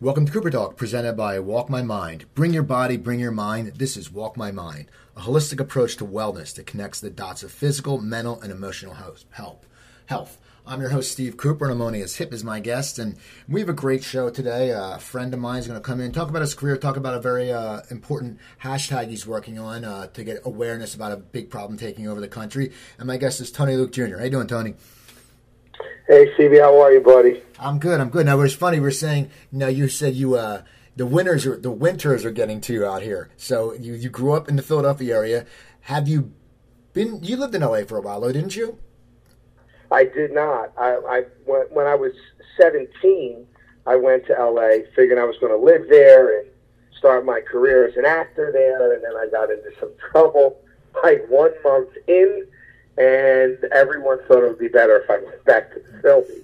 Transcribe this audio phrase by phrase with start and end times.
[0.00, 2.26] Welcome to Cooper Talk, presented by Walk My Mind.
[2.36, 3.72] Bring your body, bring your mind.
[3.78, 4.86] This is Walk My Mind,
[5.16, 9.24] a holistic approach to wellness that connects the dots of physical, mental, and emotional health.
[10.06, 10.38] Health.
[10.64, 13.00] I'm your host, Steve Cooper, and I'm as hip as my guest.
[13.00, 13.16] And
[13.48, 14.70] we have a great show today.
[14.70, 17.14] a friend of mine is going to come in, talk about his career, talk about
[17.14, 21.50] a very uh, important hashtag he's working on uh, to get awareness about a big
[21.50, 22.70] problem taking over the country.
[22.98, 24.18] And my guest is Tony Luke Jr.
[24.18, 24.74] How you doing, Tony?
[26.06, 27.42] Hey, Stevie, how are you, buddy?
[27.58, 28.00] I'm good.
[28.00, 28.26] I'm good.
[28.26, 28.80] Now, it was funny.
[28.80, 30.62] We are saying, you know, you said you, uh,
[30.96, 33.30] the winters are, the winters are getting to you out here.
[33.36, 35.46] So you, you grew up in the Philadelphia area.
[35.82, 36.32] Have you
[36.92, 38.78] been, you lived in LA for a while, though, didn't you?
[39.90, 40.72] I did not.
[40.78, 42.12] I, I when, when I was
[42.60, 43.46] 17,
[43.86, 46.48] I went to LA, figuring I was going to live there and
[46.96, 48.94] start my career as an actor there.
[48.94, 50.60] And then I got into some trouble
[51.02, 52.46] like one month in
[52.98, 56.42] and everyone thought it would be better if I went back to Philly.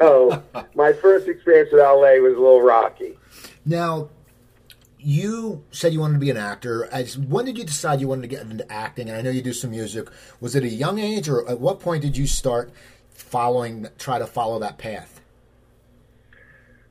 [0.00, 0.42] So
[0.74, 3.16] my first experience with LA was a little rocky.
[3.64, 4.08] Now,
[4.98, 6.86] you said you wanted to be an actor.
[6.86, 9.08] As when did you decide you wanted to get into acting?
[9.08, 10.08] And I know you do some music.
[10.40, 12.72] Was it a young age, or at what point did you start
[13.10, 15.20] following, try to follow that path?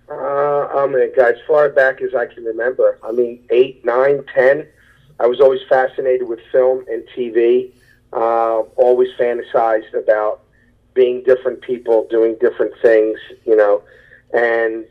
[0.09, 3.00] Uh, I mean, as far back as I can remember.
[3.03, 4.67] I mean, eight, nine, ten.
[5.19, 7.72] I was always fascinated with film and TV.
[8.16, 10.42] Uh, always fantasized about
[10.94, 13.81] being different people, doing different things, you know.
[14.33, 14.86] And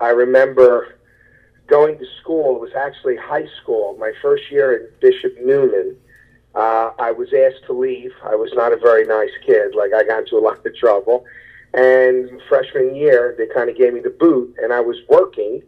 [0.00, 0.96] I remember
[1.66, 2.56] going to school.
[2.56, 3.96] It was actually high school.
[3.98, 5.96] My first year at Bishop Neumann,
[6.54, 8.12] uh, I was asked to leave.
[8.22, 9.74] I was not a very nice kid.
[9.74, 11.24] Like I got into a lot of trouble.
[11.72, 15.62] And freshman year, they kind of gave me the boot, and I was working.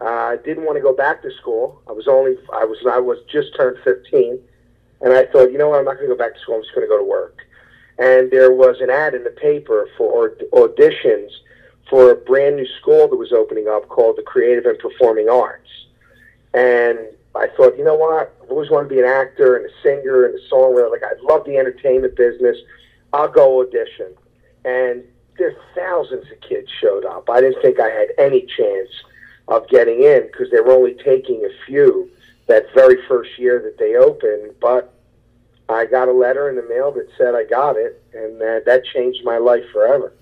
[0.00, 1.82] I uh, didn't want to go back to school.
[1.88, 4.38] I was only I was I was just turned fifteen
[5.02, 6.56] and I thought, you know what, I'm not going to go back to school.
[6.56, 7.38] I'm just going to go to work.
[7.98, 11.28] And there was an ad in the paper for auditions
[11.90, 15.68] for a brand new school that was opening up called the Creative and Performing Arts.
[16.54, 16.98] And
[17.34, 20.26] I thought, you know what, I've always wanted to be an actor and a singer
[20.26, 20.90] and a songwriter.
[20.90, 22.56] Like, I love the entertainment business.
[23.12, 24.14] I'll go audition.
[24.64, 25.04] And
[25.38, 27.28] there thousands of kids showed up.
[27.28, 28.90] I didn't think I had any chance
[29.48, 32.10] of getting in because they were only taking a few
[32.46, 34.54] that very first year that they opened.
[34.60, 34.92] But
[35.68, 38.84] I got a letter in the mail that said I got it, and that, that
[38.84, 40.12] changed my life forever.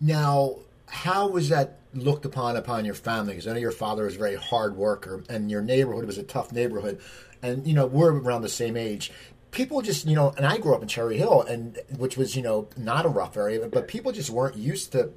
[0.00, 0.56] Now,
[0.86, 3.32] how was that looked upon upon your family?
[3.32, 6.22] Because I know your father was a very hard worker, and your neighborhood was a
[6.22, 7.00] tough neighborhood,
[7.42, 9.12] and you know we're around the same age.
[9.52, 12.42] People just, you know, and I grew up in Cherry Hill, and which was, you
[12.42, 15.12] know, not a rough area, but people just weren't used to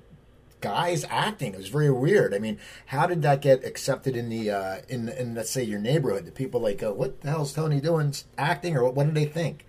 [0.61, 1.53] guys acting.
[1.53, 2.33] It was very weird.
[2.33, 5.79] I mean, how did that get accepted in the uh, in in let's say your
[5.79, 6.25] neighborhood?
[6.25, 9.25] The people like, go, what the hell's Tony doing acting, or what, what did they
[9.25, 9.65] think?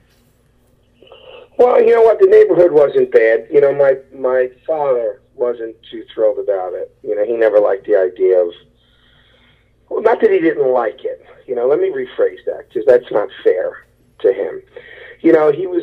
[1.58, 3.46] Well, you know what, the neighborhood wasn't bad.
[3.50, 6.94] You know, my my father wasn't too thrilled about it.
[7.02, 8.52] You know, he never liked the idea of.
[9.88, 11.24] Well, not that he didn't like it.
[11.46, 13.84] You know, let me rephrase that because that's not fair
[14.20, 14.62] to him.
[15.20, 15.82] You know, he was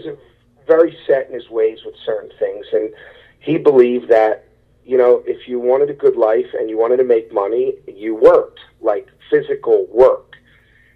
[0.65, 2.93] very set in his ways with certain things, and
[3.39, 4.46] he believed that
[4.87, 8.15] you know, if you wanted a good life and you wanted to make money, you
[8.15, 10.37] worked, like physical work.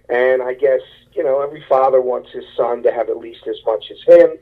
[0.08, 0.80] And I guess,
[1.12, 4.38] you know, every father wants his son to have at least as much as him.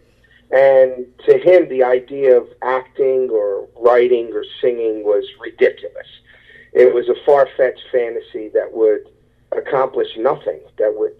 [0.52, 6.06] And to him, the idea of acting or writing or singing was ridiculous.
[6.72, 9.08] It was a far fetched fantasy that would
[9.50, 11.16] accomplish nothing, that would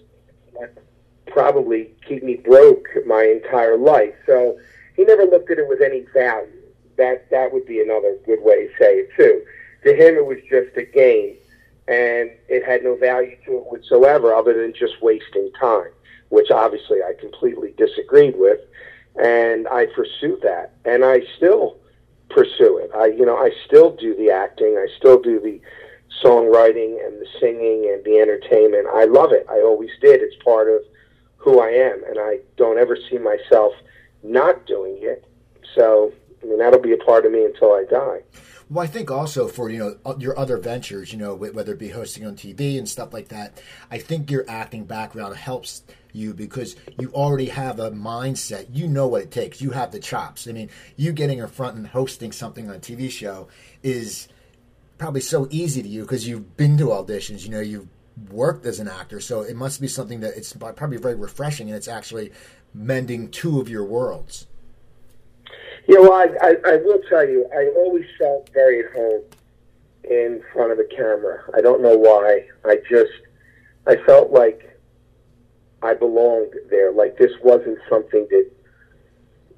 [1.26, 4.14] probably keep me broke my entire life.
[4.26, 4.56] So
[4.94, 6.59] he never looked at it with any value
[7.00, 9.42] that that would be another good way to say it too.
[9.84, 11.36] To him, it was just a game,
[11.88, 15.90] and it had no value to it whatsoever, other than just wasting time,
[16.28, 18.60] which obviously I completely disagreed with,
[19.22, 21.78] and I pursued that, and I still
[22.28, 22.90] pursue it.
[22.94, 25.60] I, you know, I still do the acting, I still do the
[26.22, 28.86] songwriting and the singing and the entertainment.
[28.92, 29.46] I love it.
[29.48, 30.20] I always did.
[30.20, 30.82] It's part of
[31.36, 33.72] who I am, and I don't ever see myself
[34.22, 35.24] not doing it.
[35.74, 36.12] So
[36.42, 38.22] I mean, that'll be a part of me until I die.
[38.70, 41.88] Well, I think also for you know your other ventures, you know whether it be
[41.88, 43.60] hosting on TV and stuff like that,
[43.90, 45.82] I think your acting background helps
[46.12, 48.66] you because you already have a mindset.
[48.72, 49.60] You know what it takes.
[49.60, 50.46] You have the chops.
[50.46, 53.48] I mean, you getting in front and hosting something on a TV show
[53.82, 54.28] is
[54.98, 57.42] probably so easy to you because you've been to auditions.
[57.44, 57.88] You know, you've
[58.30, 61.76] worked as an actor, so it must be something that it's probably very refreshing, and
[61.76, 62.30] it's actually
[62.72, 64.46] mending two of your worlds.
[65.86, 69.22] Yeah, well, I, I, I will tell you, I always felt very at home
[70.04, 71.42] in front of a camera.
[71.54, 72.46] I don't know why.
[72.64, 73.12] I just,
[73.86, 74.78] I felt like
[75.82, 76.92] I belonged there.
[76.92, 78.50] Like this wasn't something that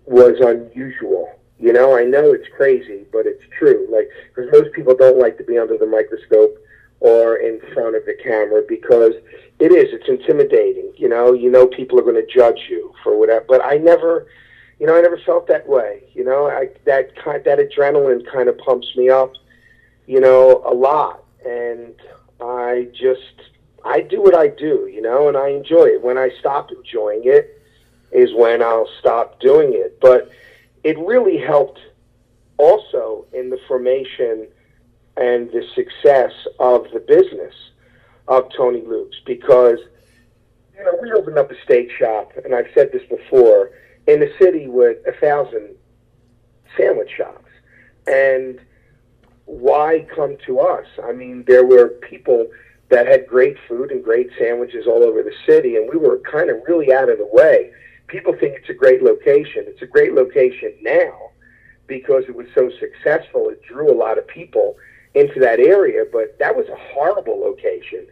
[0.06, 1.38] was unusual.
[1.58, 3.86] You know, I know it's crazy, but it's true.
[3.90, 6.58] Like, because most people don't like to be under the microscope
[7.00, 9.14] or in front of the camera because
[9.58, 9.92] it is.
[9.92, 10.92] It's intimidating.
[10.96, 13.44] You know, you know people are going to judge you for whatever.
[13.48, 14.26] But I never,
[14.82, 16.02] you know, I never felt that way.
[16.12, 19.32] You know, I that kind that adrenaline kind of pumps me up.
[20.08, 21.94] You know, a lot, and
[22.40, 23.42] I just
[23.84, 24.90] I do what I do.
[24.92, 26.02] You know, and I enjoy it.
[26.02, 27.62] When I stop enjoying it,
[28.10, 30.00] is when I'll stop doing it.
[30.00, 30.28] But
[30.82, 31.78] it really helped
[32.58, 34.48] also in the formation
[35.16, 37.54] and the success of the business
[38.26, 39.78] of Tony Luke's because
[40.76, 43.70] you know we opened up a steak shop and I've said this before
[44.06, 45.74] in the city with a thousand
[46.76, 47.50] sandwich shops
[48.06, 48.60] and
[49.44, 50.86] why come to us?
[51.02, 52.48] I mean there were people
[52.88, 56.50] that had great food and great sandwiches all over the city and we were kind
[56.50, 57.72] of really out of the way
[58.12, 59.64] people think it's a great location.
[59.66, 61.30] It's a great location now
[61.86, 63.48] because it was so successful.
[63.48, 64.76] It drew a lot of people
[65.14, 68.06] into that area, but that was a horrible location.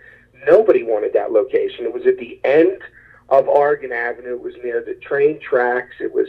[0.46, 1.84] Nobody wanted that location.
[1.84, 2.80] It was at the end
[3.30, 4.34] of Oregon Avenue.
[4.34, 5.94] It was near the train tracks.
[6.00, 6.28] It was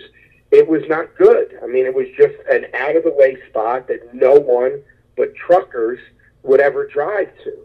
[0.52, 1.58] it was not good.
[1.64, 4.84] I mean, it was just an out of the way spot that no one
[5.18, 6.00] but truckers
[6.44, 7.58] would ever drive to.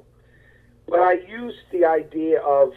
[0.88, 2.72] But I used the idea of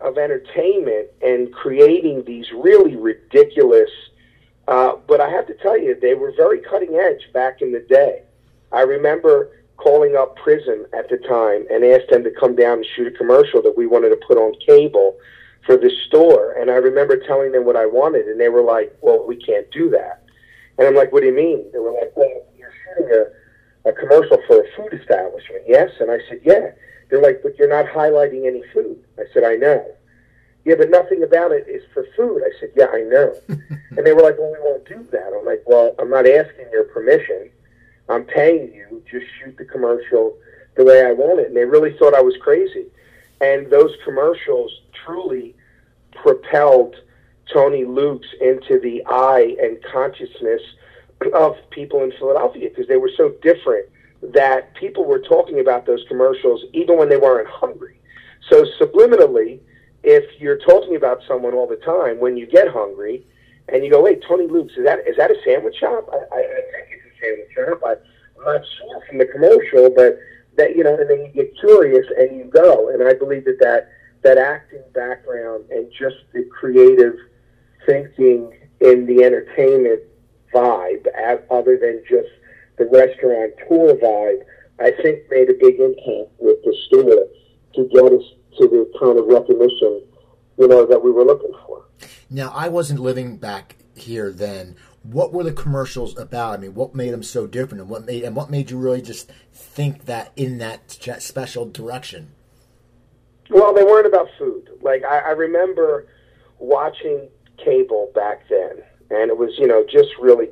[0.00, 3.90] of entertainment and creating these really ridiculous.
[4.66, 7.80] Uh, but I have to tell you, they were very cutting edge back in the
[7.80, 8.22] day.
[8.72, 12.86] I remember calling up Prism at the time and asked them to come down and
[12.96, 15.16] shoot a commercial that we wanted to put on cable
[15.66, 16.52] for the store.
[16.52, 19.70] And I remember telling them what I wanted, and they were like, "Well, we can't
[19.70, 20.22] do that."
[20.78, 23.10] And I'm like, "What do you mean?" They were like, "Well, you're shooting
[23.84, 26.70] a, a commercial for a food establishment." Yes, and I said, "Yeah."
[27.14, 29.02] They're like, but you're not highlighting any food.
[29.18, 29.86] I said, I know.
[30.64, 32.42] Yeah, but nothing about it is for food.
[32.42, 33.36] I said, yeah, I know.
[33.48, 35.32] and they were like, well, we won't do that.
[35.32, 37.50] I'm like, well, I'm not asking your permission.
[38.08, 39.02] I'm paying you.
[39.10, 40.36] Just shoot the commercial
[40.76, 41.48] the way I want it.
[41.48, 42.86] And they really thought I was crazy.
[43.40, 44.72] And those commercials
[45.04, 45.54] truly
[46.12, 46.96] propelled
[47.52, 50.62] Tony Luke's into the eye and consciousness
[51.34, 53.88] of people in Philadelphia because they were so different
[54.32, 58.00] that people were talking about those commercials even when they weren't hungry.
[58.50, 59.60] So subliminally,
[60.02, 63.26] if you're talking about someone all the time, when you get hungry,
[63.68, 66.38] and you go, "Hey, Tony Luke's, is that is that a sandwich shop?" I, I,
[66.40, 67.80] I think it's a sandwich shop.
[67.86, 67.92] I,
[68.38, 70.18] I'm not sure from the commercial, but
[70.56, 72.90] that you know, and then you get curious and you go.
[72.90, 73.88] And I believe that that
[74.24, 77.14] that acting background and just the creative
[77.86, 80.00] thinking in the entertainment
[80.52, 81.06] vibe,
[81.50, 82.28] other than just
[82.76, 84.42] the restaurant tour vibe,
[84.80, 87.28] I think made a big impact with the store
[87.74, 88.24] to get us
[88.58, 90.02] to the kind of recognition,
[90.58, 91.84] you know, that we were looking for.
[92.30, 94.76] Now, I wasn't living back here then.
[95.02, 96.54] What were the commercials about?
[96.54, 99.02] I mean, what made them so different, and what made and what made you really
[99.02, 102.33] just think that in that special direction?
[103.50, 104.68] Well, they weren't about food.
[104.82, 106.06] Like I, I remember
[106.58, 110.48] watching cable back then, and it was you know just really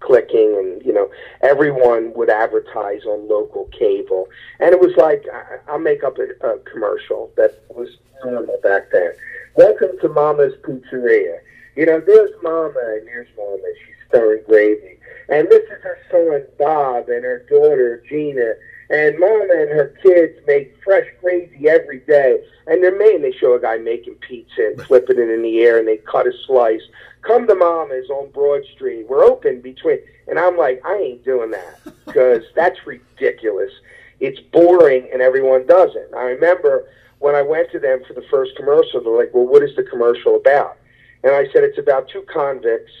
[0.00, 1.10] clicking and you know
[1.42, 4.28] everyone would advertise on local cable.
[4.60, 5.24] And it was like
[5.68, 7.88] i'll make up a, a commercial that was
[8.24, 9.12] normal back then.
[9.56, 11.38] Welcome to mama's pizzeria.
[11.76, 13.62] You know there's mama and there's mama.
[13.78, 14.98] She's stirring gravy.
[15.28, 18.54] And this is her son bob and her daughter gina
[18.90, 23.54] and mama and her kids make fresh gravy every day and they're made they show
[23.54, 26.82] a guy making pizza and flipping it in the air and they cut a slice
[27.24, 29.06] come to Mama's on Broad Street.
[29.08, 29.98] We're open between.
[30.28, 33.72] And I'm like, I ain't doing that because that's ridiculous.
[34.20, 36.10] It's boring and everyone does it.
[36.16, 36.88] I remember
[37.18, 39.82] when I went to them for the first commercial, they're like, well, what is the
[39.82, 40.76] commercial about?
[41.22, 42.92] And I said, it's about two convicts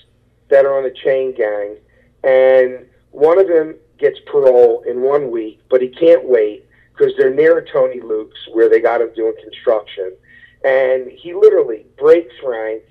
[0.48, 1.76] that are on a chain gang.
[2.22, 3.74] And one of them
[4.04, 8.68] gets parole in one week, but he can't wait because they're near Tony Luke's where
[8.68, 10.14] they got him doing construction.
[10.62, 12.82] And he literally breaks rank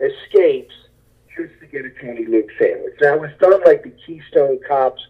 [0.00, 0.74] escapes
[1.36, 2.94] just to get a Tony Luke sandwich.
[3.00, 5.06] Now, it was done like the Keystone Cops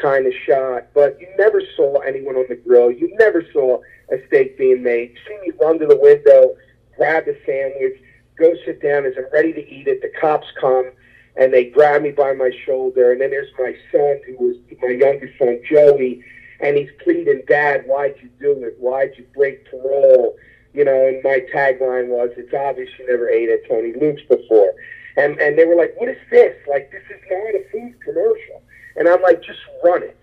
[0.00, 2.92] kind of shot, but you never saw anyone on the grill.
[2.92, 3.80] You never saw
[4.12, 5.10] a steak being made.
[5.10, 6.54] You see me run to the window,
[6.96, 8.00] grab the sandwich,
[8.38, 10.00] go sit down as I'm ready to eat it.
[10.00, 10.92] The cops come
[11.36, 14.88] and they grab me by my shoulder, and then there's my son, who was my
[14.88, 16.24] youngest son, Joey,
[16.60, 18.76] and he's pleading, Dad, why'd you do it?
[18.78, 20.36] Why'd you break parole?
[20.74, 24.74] you know, and my tagline was, "It's obvious you never ate at Tony Luke's before,"
[25.16, 26.56] and and they were like, "What is this?
[26.66, 28.62] Like, this is not a food commercial,"
[28.96, 30.18] and I'm like, "Just run it,"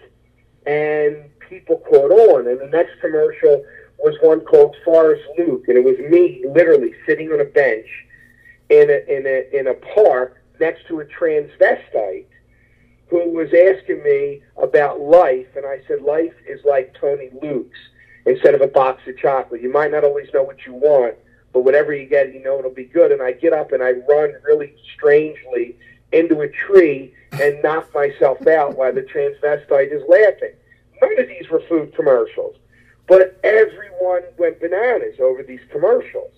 [0.66, 3.64] and people caught on, and the next commercial
[4.00, 7.88] was one called Forrest Luke, and it was me literally sitting on a bench
[8.70, 12.26] in a in a in a park next to a transvestite,
[13.10, 17.80] who was asking me about life, and I said, life is like Tony Luke's
[18.26, 19.62] instead of a box of chocolate.
[19.62, 21.16] You might not always know what you want,
[21.52, 23.12] but whatever you get, you know it'll be good.
[23.12, 25.76] And I get up and I run really strangely
[26.12, 30.54] into a tree and knock myself out while the transvestite is laughing.
[31.02, 32.56] None of these were food commercials,
[33.08, 36.32] but everyone went bananas over these commercials.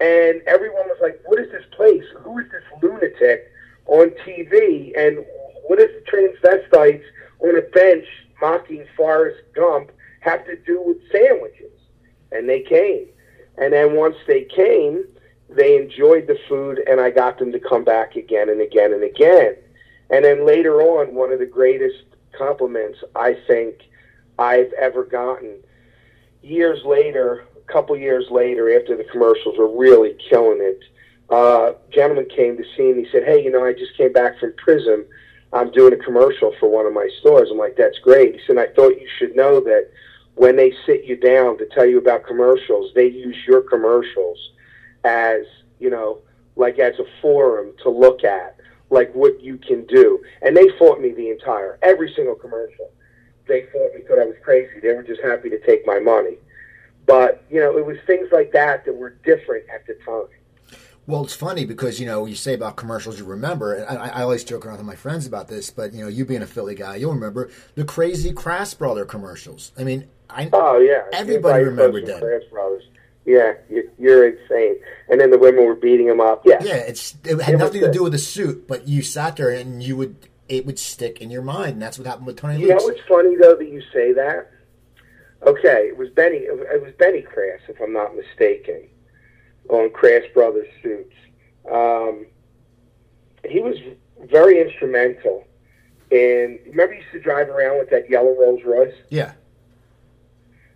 [0.00, 2.04] And everyone was like, what is this place?
[2.18, 3.50] Who is this lunatic
[3.88, 4.92] on TV?
[4.96, 5.24] And
[5.66, 7.02] what does transvestites
[7.40, 8.04] on a bench
[8.40, 9.90] mocking Forrest Gump
[10.20, 11.72] have to do with sandwiches?
[12.30, 13.06] And they came.
[13.56, 15.04] And then once they came,
[15.48, 19.02] they enjoyed the food, and I got them to come back again and again and
[19.02, 19.56] again.
[20.10, 22.04] And then later on, one of the greatest
[22.36, 23.76] compliments I think
[24.38, 25.58] I've ever gotten.
[26.42, 30.80] Years later, a couple years later, after the commercials were really killing it,
[31.30, 33.04] uh, gentleman came to see me.
[33.04, 35.04] He said, "Hey, you know, I just came back from prison.
[35.52, 38.58] I'm doing a commercial for one of my stores." I'm like, "That's great." He said,
[38.58, 39.88] "I thought you should know that
[40.36, 44.38] when they sit you down to tell you about commercials, they use your commercials
[45.04, 45.42] as
[45.78, 46.18] you know,
[46.56, 48.56] like as a forum to look at,
[48.90, 52.90] like what you can do." And they fought me the entire, every single commercial.
[53.46, 54.80] They fought me because I was crazy.
[54.80, 56.38] They were just happy to take my money.
[57.04, 60.28] But you know, it was things like that that were different at the time.
[61.08, 63.72] Well, it's funny because you know you say about commercials, you remember.
[63.72, 66.26] And I, I always joke around with my friends about this, but you know, you
[66.26, 69.72] being a Philly guy, you'll remember the crazy Krass Brother commercials.
[69.78, 72.20] I mean, I oh yeah, everybody remembered that.
[72.20, 72.84] Krass Brothers.
[73.24, 73.54] Yeah,
[73.98, 74.80] you're insane.
[75.08, 76.42] And then the women were beating him up.
[76.44, 76.74] Yeah, yeah.
[76.74, 79.82] It's it had it nothing to do with the suit, but you sat there and
[79.82, 81.72] you would it would stick in your mind.
[81.72, 82.60] And that's what happened with Tony.
[82.60, 84.50] You know what's funny though that you say that.
[85.46, 86.36] Okay, it was Benny.
[86.36, 88.88] It was Benny Krass, if I'm not mistaken
[89.68, 91.14] on Krass Brothers suits.
[91.70, 92.26] Um,
[93.44, 93.76] he was
[94.30, 95.46] very instrumental
[96.10, 96.58] in.
[96.66, 98.94] Remember, he used to drive around with that yellow Rolls Royce.
[99.10, 99.32] Yeah,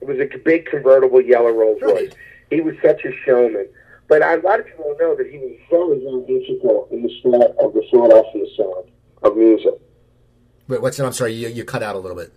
[0.00, 1.94] it was a big convertible yellow Rolls Royce.
[1.94, 2.14] Right.
[2.50, 3.68] He was such a showman.
[4.08, 7.10] But a lot of people don't know that he was very, very integral in the
[7.20, 8.90] start of the Philadelphia sound
[9.22, 9.72] of music.
[10.68, 11.06] Wait, what's that?
[11.06, 12.32] I'm sorry, you, you cut out a little bit.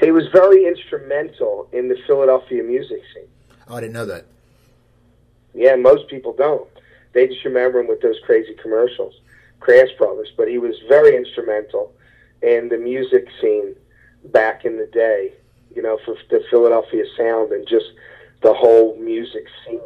[0.00, 3.28] He was very instrumental in the Philadelphia music scene.
[3.68, 4.26] Oh, I didn't know that.
[5.54, 6.68] Yeah, most people don't.
[7.12, 9.14] They just remember him with those crazy commercials,
[9.60, 10.32] Krass Brothers.
[10.36, 11.92] But he was very instrumental
[12.42, 13.74] in the music scene
[14.24, 15.32] back in the day.
[15.74, 17.86] You know, for the Philadelphia sound and just
[18.42, 19.80] the whole music scene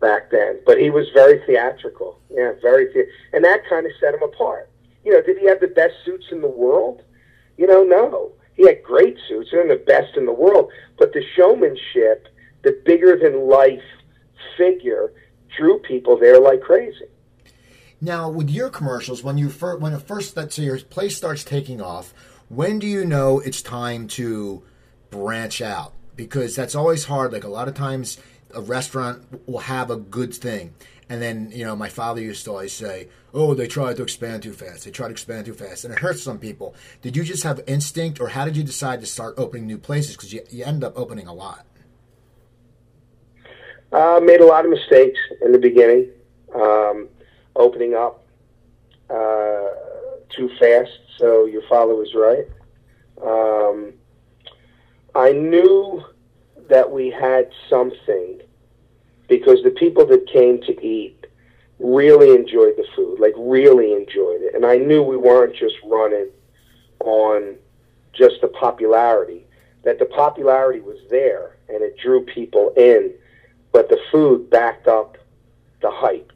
[0.00, 0.58] back then.
[0.66, 2.18] But he was very theatrical.
[2.30, 4.68] Yeah, very, the- and that kind of set him apart.
[5.04, 7.02] You know, did he have the best suits in the world?
[7.58, 8.32] You know, no.
[8.54, 10.70] He had great suits, and the best in the world.
[10.98, 12.28] But the showmanship,
[12.62, 13.82] the bigger than life
[14.56, 15.12] figure
[15.56, 17.06] drew people there like crazy.
[18.00, 21.80] Now, with your commercials, when you first, when it first, let's your place starts taking
[21.80, 22.12] off,
[22.48, 24.62] when do you know it's time to
[25.10, 25.94] branch out?
[26.16, 27.32] Because that's always hard.
[27.32, 28.18] Like a lot of times,
[28.52, 30.74] a restaurant will have a good thing,
[31.08, 34.42] and then you know, my father used to always say, "Oh, they tried to expand
[34.42, 34.84] too fast.
[34.84, 36.74] They tried to expand too fast," and it hurts some people.
[37.00, 40.16] Did you just have instinct, or how did you decide to start opening new places?
[40.16, 41.64] Because you, you end up opening a lot.
[43.94, 46.08] Uh, made a lot of mistakes in the beginning,
[46.52, 47.08] um,
[47.54, 48.26] opening up
[49.08, 49.68] uh,
[50.30, 50.90] too fast.
[51.16, 52.44] So your father was right.
[53.22, 53.92] Um,
[55.14, 56.02] I knew
[56.68, 58.40] that we had something
[59.28, 61.28] because the people that came to eat
[61.78, 66.30] really enjoyed the food, like really enjoyed it, and I knew we weren't just running
[66.98, 67.54] on
[68.12, 69.46] just the popularity.
[69.84, 73.12] That the popularity was there and it drew people in
[73.74, 75.18] but the food backed up
[75.82, 76.30] the hype.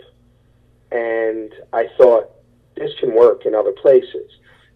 [0.91, 2.31] And I thought,
[2.75, 4.31] this can work in other places.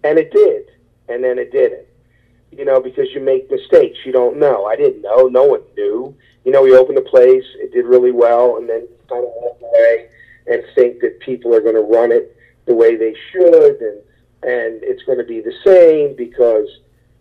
[0.05, 0.71] And it did.
[1.09, 1.87] And then it didn't.
[2.53, 3.99] You know, because you make mistakes.
[4.05, 4.67] You don't know.
[4.67, 5.27] I didn't know.
[5.27, 6.15] No one knew.
[6.45, 7.45] You know, we opened the place.
[7.57, 8.59] It did really well.
[8.59, 10.09] And then kind of walk away
[10.47, 13.81] and think that people are going to run it the way they should.
[13.81, 13.99] And,
[14.45, 16.69] and it's going to be the same because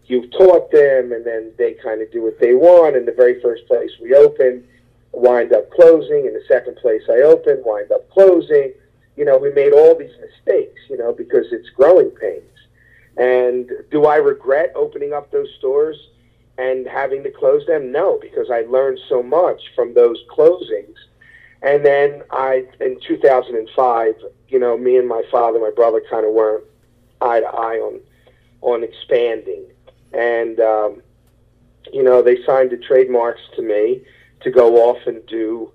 [0.06, 1.14] you've taught them.
[1.14, 2.96] And then they kind of do what they want.
[2.96, 4.66] And the very first place we opened,
[5.12, 6.26] wind up closing.
[6.26, 8.74] In the second place I opened, wind up closing.
[9.16, 12.44] You know, we made all these mistakes, you know, because it's growing pains.
[13.18, 15.98] And do I regret opening up those stores
[16.58, 17.92] and having to close them?
[17.92, 20.96] No, because I learned so much from those closings.
[21.62, 24.16] And then I, in 2005,
[24.48, 26.64] you know, me and my father, my brother, kind of weren't
[27.22, 28.00] eye to eye on
[28.62, 29.66] on expanding.
[30.14, 31.02] And um,
[31.92, 34.04] you know, they signed the trademarks to me
[34.44, 35.72] to go off and do,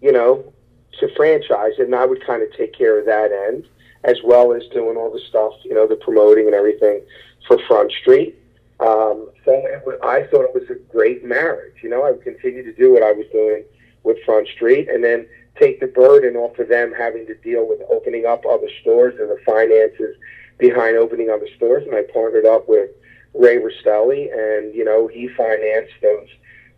[0.00, 0.52] you know,
[1.00, 3.66] to franchise, and I would kind of take care of that end.
[4.04, 7.02] as well as doing all the stuff, you know, the promoting and everything
[7.46, 8.36] for Front Street.
[8.80, 11.76] Um, so it was, I thought it was a great marriage.
[11.82, 13.64] You know, I would continue to do what I was doing
[14.02, 15.26] with Front Street, and then
[15.58, 19.30] take the burden off of them having to deal with opening up other stores and
[19.30, 20.16] the finances
[20.58, 21.84] behind opening other stores.
[21.86, 22.90] And I partnered up with
[23.34, 26.28] Ray Rastelli, and you know, he financed those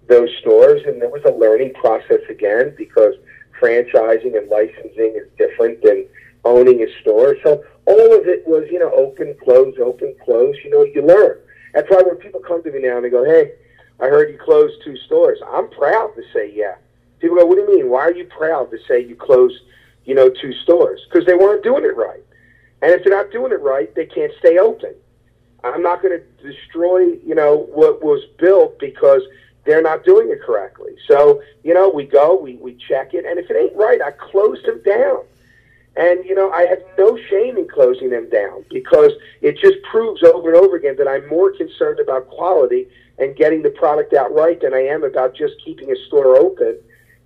[0.09, 3.15] those stores, and there was a learning process again because
[3.61, 6.07] franchising and licensing is different than
[6.45, 7.37] owning a store.
[7.43, 10.57] So all of it was, you know, open, close, open, close.
[10.65, 11.39] You know, you learn.
[11.73, 13.53] That's why when people come to me now and they go, "Hey,
[14.01, 16.77] I heard you closed two stores," I'm proud to say, "Yeah."
[17.21, 17.91] People go, "What do you mean?
[17.91, 19.61] Why are you proud to say you closed,
[20.05, 22.23] you know, two stores?" Because they weren't doing it right,
[22.83, 24.95] and if they're not doing it right, they can't stay open.
[25.65, 29.23] I'm not going to destroy, you know, what was built because
[29.65, 30.93] they're not doing it correctly.
[31.09, 34.11] So, you know, we go, we, we check it, and if it ain't right, I
[34.11, 35.25] close them down.
[35.97, 40.23] And, you know, I have no shame in closing them down because it just proves
[40.25, 44.35] over and over again that I'm more concerned about quality and getting the product out
[44.35, 46.79] right than I am about just keeping a store open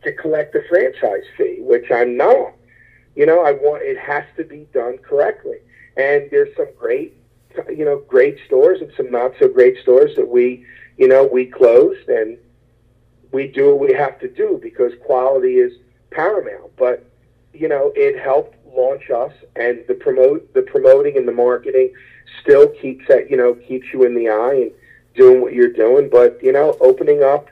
[0.04, 2.52] to collect the franchise fee, which I'm not.
[3.16, 5.56] You know, I want it has to be done correctly.
[5.96, 7.16] And there's some great,
[7.68, 10.64] you know, great stores and some not so great stores that we,
[10.98, 12.36] you know, we closed and
[13.32, 15.72] we do what we have to do because quality is
[16.10, 16.76] paramount.
[16.76, 17.04] But
[17.54, 21.92] you know, it helped launch us, and the promote the promoting and the marketing
[22.42, 24.72] still keeps that you know keeps you in the eye and
[25.14, 26.08] doing what you're doing.
[26.10, 27.48] But you know, opening up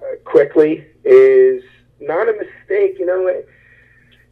[0.00, 1.62] uh, quickly is
[2.00, 2.98] not a mistake.
[2.98, 3.42] You know,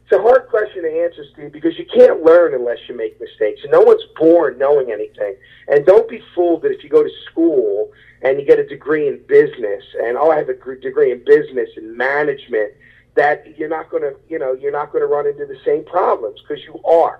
[0.09, 3.59] it's a hard question to answer, Steve, because you can't learn unless you make mistakes.
[3.69, 5.35] No one's born knowing anything.
[5.67, 9.09] And don't be fooled that if you go to school and you get a degree
[9.09, 12.71] in business, and oh, I have a degree in business and management
[13.15, 15.83] that you're not going to, you know, you're not going to run into the same
[15.83, 17.19] problems because you are.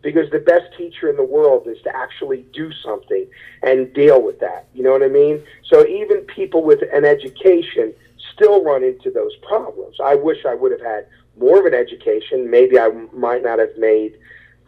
[0.00, 3.26] Because the best teacher in the world is to actually do something
[3.62, 4.68] and deal with that.
[4.72, 5.44] You know what I mean?
[5.68, 7.92] So even people with an education
[8.34, 9.96] still run into those problems.
[10.02, 11.06] I wish I would have had
[11.38, 12.50] more of an education.
[12.50, 14.18] Maybe I might not have made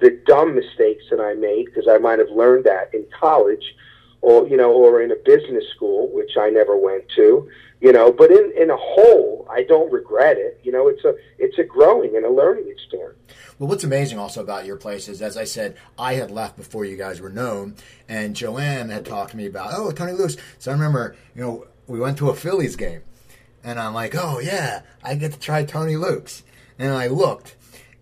[0.01, 3.75] the dumb mistakes that I made because I might have learned that in college
[4.23, 7.49] or you know or in a business school which I never went to
[7.81, 8.11] you know.
[8.11, 10.61] But in in a whole i don't regret it.
[10.63, 13.19] You know it's a it's a growing and a learning experience.
[13.59, 16.85] Well what's amazing also about your place is as i said i had left before
[16.85, 17.77] you guys were known
[18.09, 21.67] and joanne had talked to me about oh tony luke's so i remember you know
[21.87, 23.03] we went to a phillies game
[23.63, 26.43] and i'm like oh yeah i get to try tony luke's
[26.79, 27.57] and i looked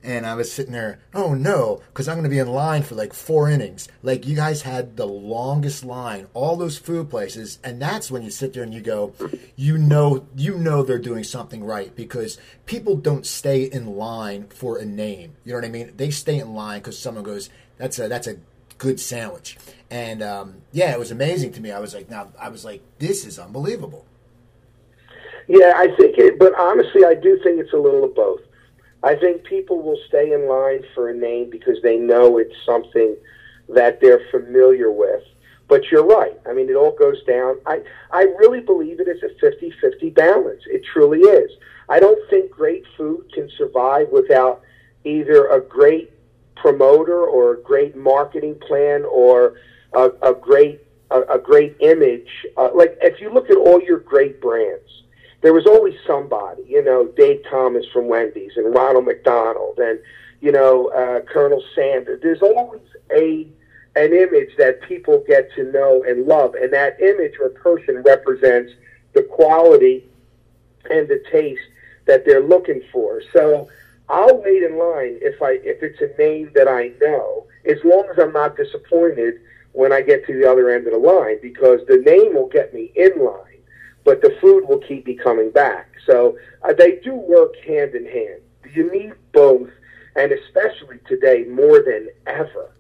[0.05, 2.95] and I was sitting there, oh no, because I'm going to be in line for
[2.95, 3.89] like four innings.
[4.03, 8.31] Like you guys had the longest line, all those food places, and that's when you
[8.31, 9.15] sit there and you go,
[9.55, 14.79] you know, you know they're doing something right because people don't stay in line for
[14.79, 15.37] a name.
[15.45, 15.93] You know what I mean?
[15.97, 18.37] They stay in line because someone goes, that's a that's a
[18.79, 19.57] good sandwich,
[19.91, 21.71] and um, yeah, it was amazing to me.
[21.71, 24.05] I was like, now I was like, this is unbelievable.
[25.49, 28.41] Yeah, I think it, but honestly, I do think it's a little of both.
[29.03, 33.17] I think people will stay in line for a name because they know it's something
[33.69, 35.23] that they're familiar with.
[35.69, 36.39] But you're right.
[36.49, 37.59] I mean, it all goes down.
[37.67, 40.63] I, I really believe it is a 50 50 balance.
[40.67, 41.51] It truly is.
[41.89, 44.63] I don't think great food can survive without
[45.05, 46.13] either a great
[46.57, 49.55] promoter or a great marketing plan or
[49.95, 52.29] a, a great a, a great image.
[52.57, 55.02] Uh, like if you look at all your great brands,
[55.43, 59.99] there was always somebody, you know, Dave Thomas from Wendy's and Ronald McDonald and,
[60.41, 62.21] you know, uh, Colonel Sanders.
[62.23, 62.81] There's always
[63.15, 63.47] a
[63.95, 68.73] an image that people get to know and love, and that image or person represents
[69.13, 70.09] the quality
[70.91, 71.61] and the taste
[72.07, 73.21] that they're looking for.
[73.35, 73.69] So
[74.09, 78.07] I'll wait in line if I if it's a name that I know, as long
[78.11, 79.35] as I'm not disappointed
[79.73, 82.73] when I get to the other end of the line, because the name will get
[82.73, 83.52] me in line
[84.05, 85.89] but the food will keep me coming back.
[86.07, 88.41] So uh, they do work hand in hand.
[88.75, 89.71] You need both,
[90.17, 92.73] and especially today more than ever,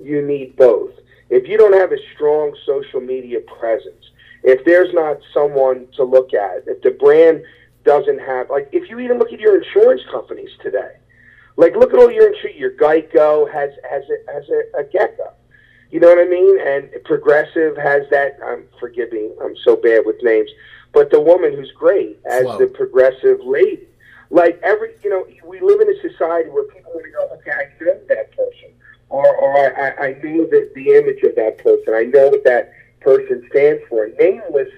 [0.00, 0.92] you need both.
[1.30, 4.04] If you don't have a strong social media presence,
[4.44, 7.42] if there's not someone to look at, if the brand
[7.84, 10.96] doesn't have, like, if you even look at your insurance companies today,
[11.56, 12.58] like, look at all your insurance.
[12.58, 15.32] Your Geico has has a, has a, a gecko.
[15.90, 16.60] You know what I mean?
[16.60, 18.38] And Progressive has that.
[18.44, 19.34] I'm forgiving.
[19.42, 20.50] I'm so bad with names,
[20.92, 23.86] but the woman who's great as the progressive lady.
[24.30, 27.52] Like every, you know, we live in a society where people want to go, okay,
[27.52, 28.70] I know that person,
[29.08, 31.94] or or I, I know that the image of that person.
[31.94, 34.08] I know what that person stands for.
[34.18, 34.70] Nameless,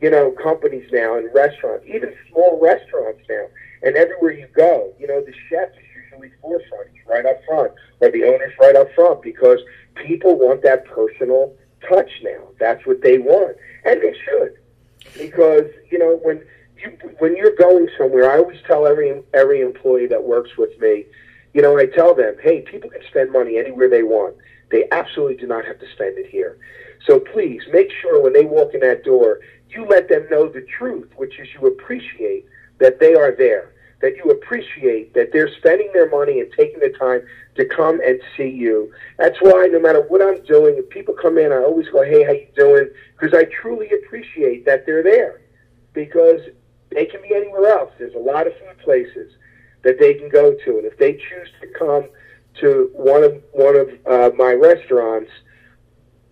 [0.00, 3.46] you know, companies now and restaurants, even small restaurants now,
[3.82, 5.70] and everywhere you go, you know, the chef
[6.24, 6.88] is Philly forefront.
[6.92, 9.60] He's right up front, or the owner's right up front because
[9.94, 11.54] people want that personal
[11.88, 12.48] touch now.
[12.58, 14.56] That's what they want, and they should,
[15.18, 16.42] because you know when
[16.82, 21.06] you when you're going somewhere, I always tell every every employee that works with me,
[21.54, 24.36] you know, I tell them, hey, people can spend money anywhere they want.
[24.70, 26.58] They absolutely do not have to spend it here.
[27.06, 30.66] So please make sure when they walk in that door, you let them know the
[30.78, 32.46] truth, which is you appreciate
[32.78, 36.90] that they are there, that you appreciate that they're spending their money and taking the
[36.98, 37.22] time
[37.54, 38.92] to come and see you.
[39.18, 42.24] That's why no matter what I'm doing, if people come in, I always go, hey,
[42.24, 42.90] how you doing?
[43.18, 45.40] Because I truly appreciate that they're there
[45.94, 46.40] because
[46.90, 47.90] they can be anywhere else.
[47.98, 49.32] There's a lot of food places
[49.82, 52.08] that they can go to, and if they choose to come
[52.60, 55.30] to one of one of uh, my restaurants,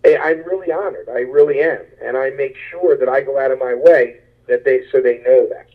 [0.03, 1.09] eh, I'm really honored.
[1.09, 4.65] I really am, and I make sure that I go out of my way that
[4.65, 5.67] they so they know that.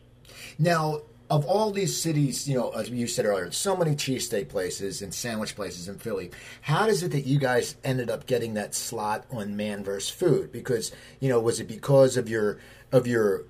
[0.59, 5.01] Now, of all these cities, you know, as you said earlier, so many cheesesteak places
[5.01, 6.33] and sandwich places in Philly.
[6.63, 10.11] How is it that you guys ended up getting that slot on Man vs.
[10.11, 10.51] Food?
[10.51, 10.91] Because
[11.21, 12.59] you know, was it because of your
[12.91, 13.45] of your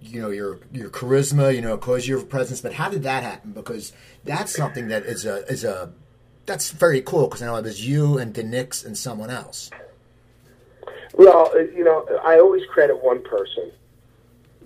[0.00, 2.60] you know your your charisma, you know, because your presence?
[2.60, 3.52] But how did that happen?
[3.52, 3.92] Because
[4.24, 5.92] that's something that is a is a
[6.46, 7.28] that's very cool.
[7.28, 9.70] Because I know it was you and DiNic's and someone else.
[11.14, 13.70] Well, uh, you know, I always credit one person.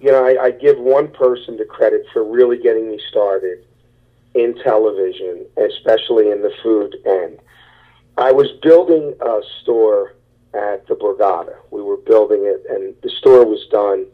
[0.03, 3.65] You know, I, I give one person the credit for really getting me started
[4.35, 7.38] in television, especially in the food end.
[8.19, 10.15] I was building a store
[10.53, 11.55] at the Borgata.
[11.71, 14.07] We were building it, and the store was done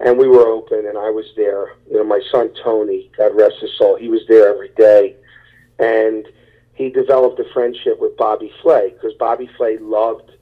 [0.00, 1.74] and we were open, and I was there.
[1.90, 5.14] You know, my son Tony, God rest his soul, he was there every day,
[5.78, 6.26] and
[6.72, 10.32] he developed a friendship with Bobby Flay because Bobby Flay loved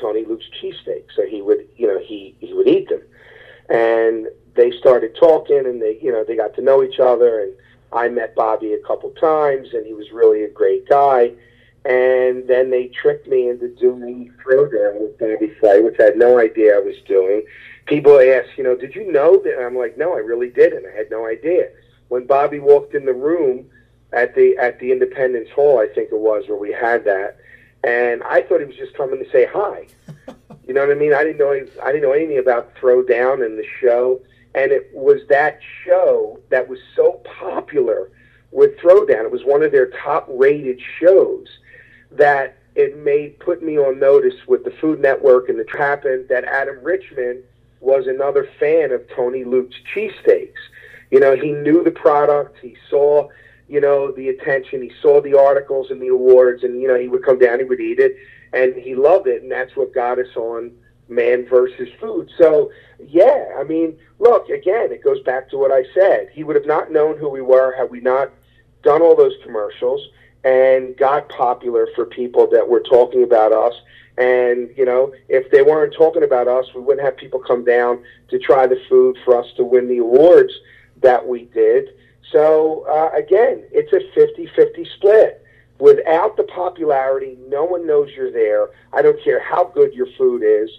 [0.00, 3.02] Tony Luke's cheesesteak, so he would, you know, he he would eat them,
[3.68, 7.52] and they started talking, and they, you know, they got to know each other, and
[7.92, 11.32] I met Bobby a couple times, and he was really a great guy.
[11.84, 16.38] And then they tricked me into doing Throwdown with Bobby Flay, which I had no
[16.38, 17.44] idea I was doing
[17.86, 19.54] people ask, you know, did you know that?
[19.54, 20.86] And I'm like, no, I really didn't.
[20.86, 21.68] I had no idea.
[22.08, 23.66] When Bobby walked in the room
[24.12, 27.38] at the at the Independence Hall, I think it was where we had that,
[27.82, 29.86] and I thought he was just coming to say hi.
[30.66, 31.12] You know what I mean?
[31.12, 34.20] I didn't know I didn't know anything about Throwdown and the show,
[34.54, 38.10] and it was that show that was so popular
[38.50, 39.24] with Throwdown.
[39.24, 41.48] It was one of their top rated shows
[42.12, 46.44] that it made put me on notice with the Food Network and the Trappin that
[46.44, 47.42] Adam Richman
[47.80, 50.60] was another fan of Tony Luke's cheesesteaks.
[51.10, 52.58] You know, he knew the product.
[52.60, 53.28] He saw,
[53.68, 54.82] you know, the attention.
[54.82, 57.64] He saw the articles and the awards, and you know, he would come down, he
[57.64, 58.16] would eat it,
[58.54, 60.72] and he loved it, and that's what got us on
[61.08, 62.30] Man versus Food.
[62.38, 62.70] So,
[63.06, 66.28] yeah, I mean, look, again, it goes back to what I said.
[66.32, 68.30] He would have not known who we were had we not
[68.82, 70.00] done all those commercials
[70.44, 73.74] and got popular for people that were talking about us
[74.16, 78.02] and, you know, if they weren't talking about us, we wouldn't have people come down
[78.28, 80.52] to try the food for us to win the awards
[81.02, 81.88] that we did.
[82.30, 85.43] So, uh, again, it's a 50 50 split.
[85.78, 88.68] Without the popularity, no one knows you're there.
[88.92, 90.70] I don't care how good your food is.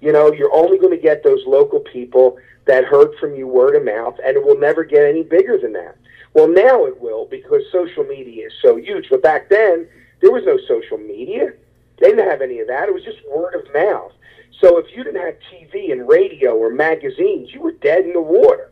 [0.00, 3.76] You know, you're only going to get those local people that heard from you word
[3.76, 5.96] of mouth, and it will never get any bigger than that.
[6.34, 9.08] Well, now it will because social media is so huge.
[9.10, 9.88] But back then,
[10.20, 11.52] there was no social media.
[11.98, 12.88] They didn't have any of that.
[12.88, 14.12] It was just word of mouth.
[14.60, 18.20] So if you didn't have TV and radio or magazines, you were dead in the
[18.20, 18.70] water.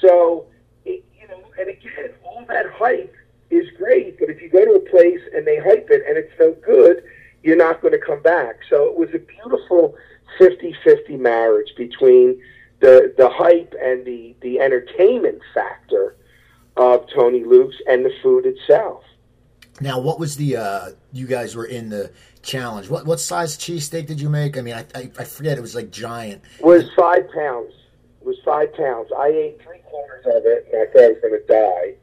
[0.00, 0.46] So,
[0.84, 3.14] it, you know, and again, all that hype
[3.50, 6.32] is great, but if you go to a place and they hype it and it's
[6.38, 7.02] no good,
[7.42, 8.56] you're not going to come back.
[8.68, 9.94] So it was a beautiful
[10.40, 12.40] 50-50 marriage between
[12.80, 16.16] the the hype and the the entertainment factor
[16.76, 19.02] of Tony Luke's and the food itself.
[19.80, 22.10] Now, what was the uh, you guys were in the
[22.42, 22.88] challenge?
[22.88, 24.56] What what size cheesesteak did you make?
[24.56, 25.58] I mean, I, I, I forget.
[25.58, 26.42] It was like giant.
[26.58, 27.72] It was five pounds.
[28.20, 29.10] It was five pounds.
[29.16, 31.94] I ate three quarters of it, and I thought I was going to die.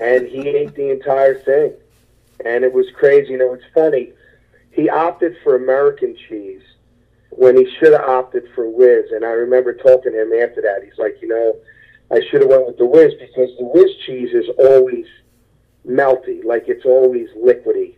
[0.00, 1.72] And he ate the entire thing,
[2.44, 3.32] and it was crazy.
[3.32, 4.12] You know, it's funny.
[4.70, 6.62] He opted for American cheese
[7.30, 9.12] when he should have opted for Whiz.
[9.12, 10.82] And I remember talking to him after that.
[10.84, 11.56] He's like, you know,
[12.10, 15.06] I should have went with the Whiz because the Whiz cheese is always
[15.86, 17.94] melty, like it's always liquidy.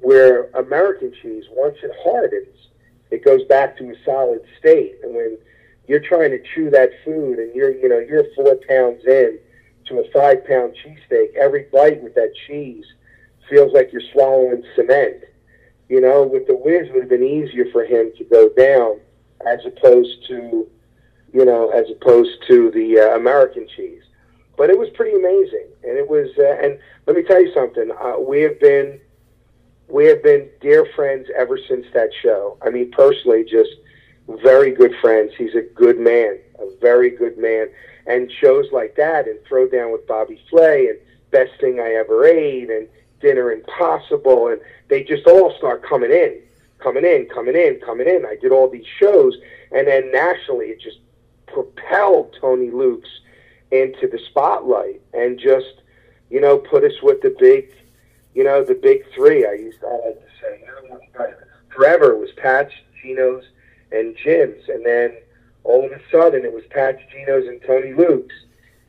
[0.00, 2.56] Where American cheese, once it hardens,
[3.10, 4.96] it goes back to a solid state.
[5.02, 5.38] And when
[5.86, 9.38] you're trying to chew that food and you're, you know, you're four pounds in
[9.88, 12.84] to a five pound cheesesteak, every bite with that cheese
[13.48, 15.24] feels like you're swallowing cement.
[15.88, 19.00] You know, with the whiz, it would have been easier for him to go down
[19.46, 20.68] as opposed to,
[21.32, 24.02] you know, as opposed to the uh, American cheese.
[24.58, 26.28] but it was pretty amazing, and it was.
[26.36, 27.90] Uh, and let me tell you something.
[27.98, 29.00] Uh, we have been
[29.88, 32.58] we have been dear friends ever since that show.
[32.60, 33.70] I mean, personally, just
[34.42, 35.32] very good friends.
[35.38, 37.68] He's a good man, a very good man.
[38.08, 40.98] And shows like that, and Throwdown with Bobby Flay, and
[41.30, 42.88] Best Thing I Ever Ate, and
[43.20, 46.40] Dinner Impossible, and they just all start coming in,
[46.78, 48.24] coming in, coming in, coming in.
[48.24, 49.36] I did all these shows,
[49.72, 50.98] and then nationally, it just
[51.46, 53.10] propelled Tony Luke's
[53.70, 55.82] into the spotlight, and just
[56.30, 57.72] you know put us with the big
[58.38, 59.44] you know, the big three.
[59.44, 61.34] I used to, I like to say,
[61.74, 63.42] forever was Pat's, Geno's,
[63.90, 65.16] and Jim's, and then
[65.64, 68.34] all of a sudden it was Pat's, Geno's, and Tony Luke's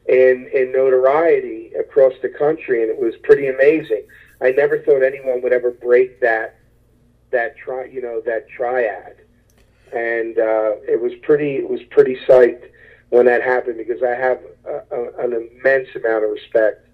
[0.08, 4.04] in in notoriety across the country, and it was pretty amazing.
[4.42, 6.56] I never thought anyone would ever break that
[7.32, 9.18] that tri you know that triad,
[9.92, 12.70] and uh, it was pretty it was pretty psyched
[13.10, 16.88] when that happened because I have a, a, an immense amount of respect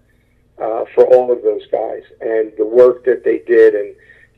[0.58, 3.94] uh, for all of those guys and the work that they did, and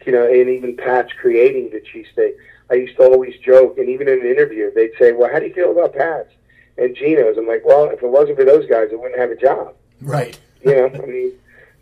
[0.08, 2.32] you know, and even Pat's creating the cheesesteak.
[2.70, 5.46] I used to always joke, and even in an interview, they'd say, "Well, how do
[5.46, 6.32] you feel about Pat's
[6.78, 9.36] and Geno's?" I'm like, "Well, if it wasn't for those guys, I wouldn't have a
[9.36, 10.38] job." Right.
[10.64, 11.32] You know, I mean,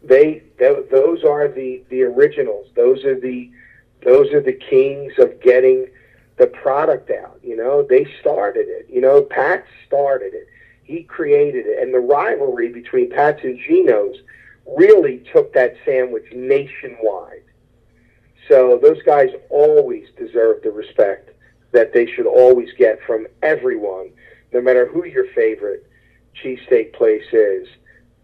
[0.02, 2.66] they, they those are the the originals.
[2.74, 3.48] Those are the
[4.02, 5.86] those are the kings of getting
[6.36, 7.38] the product out.
[7.44, 8.88] You know, they started it.
[8.90, 10.48] You know, Pat started it.
[10.82, 14.16] He created it, and the rivalry between Pat's and Geno's
[14.76, 17.42] really took that sandwich nationwide.
[18.48, 21.30] So those guys always deserve the respect
[21.72, 24.10] that they should always get from everyone,
[24.52, 25.86] no matter who your favorite
[26.42, 27.68] cheesesteak place is.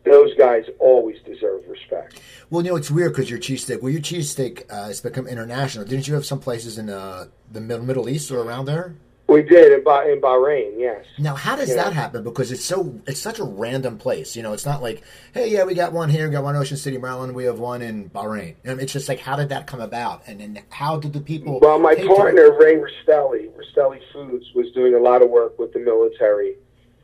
[0.04, 2.20] Those guys always deserve respect.
[2.50, 5.85] Well, you know, it's weird because your cheesesteak, well, your cheesesteak uh, has become international.
[5.85, 8.96] Didn't you have some places in uh, the Middle East or around there?
[9.28, 11.06] We did in, bah- in Bahrain, yes.
[11.18, 11.92] Now, how does You that know?
[11.92, 12.22] happen?
[12.24, 14.37] Because it's so it's such a random place.
[14.37, 16.76] You know, it's not like, hey, yeah, we got one here, we got one Ocean
[16.76, 18.56] City, Maryland, we have one in Bahrain.
[18.64, 20.22] I mean, it's just like, how did that come about?
[20.26, 21.61] And then how did the people?
[21.61, 25.58] Well, my pay to partner Ray Rastelli, Rastelli Foods, was doing a lot of work
[25.58, 26.56] with the military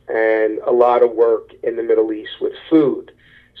[0.07, 3.11] and a lot of work in the Middle East with food.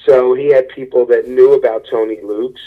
[0.05, 2.61] So he had people that knew about Tony Luke's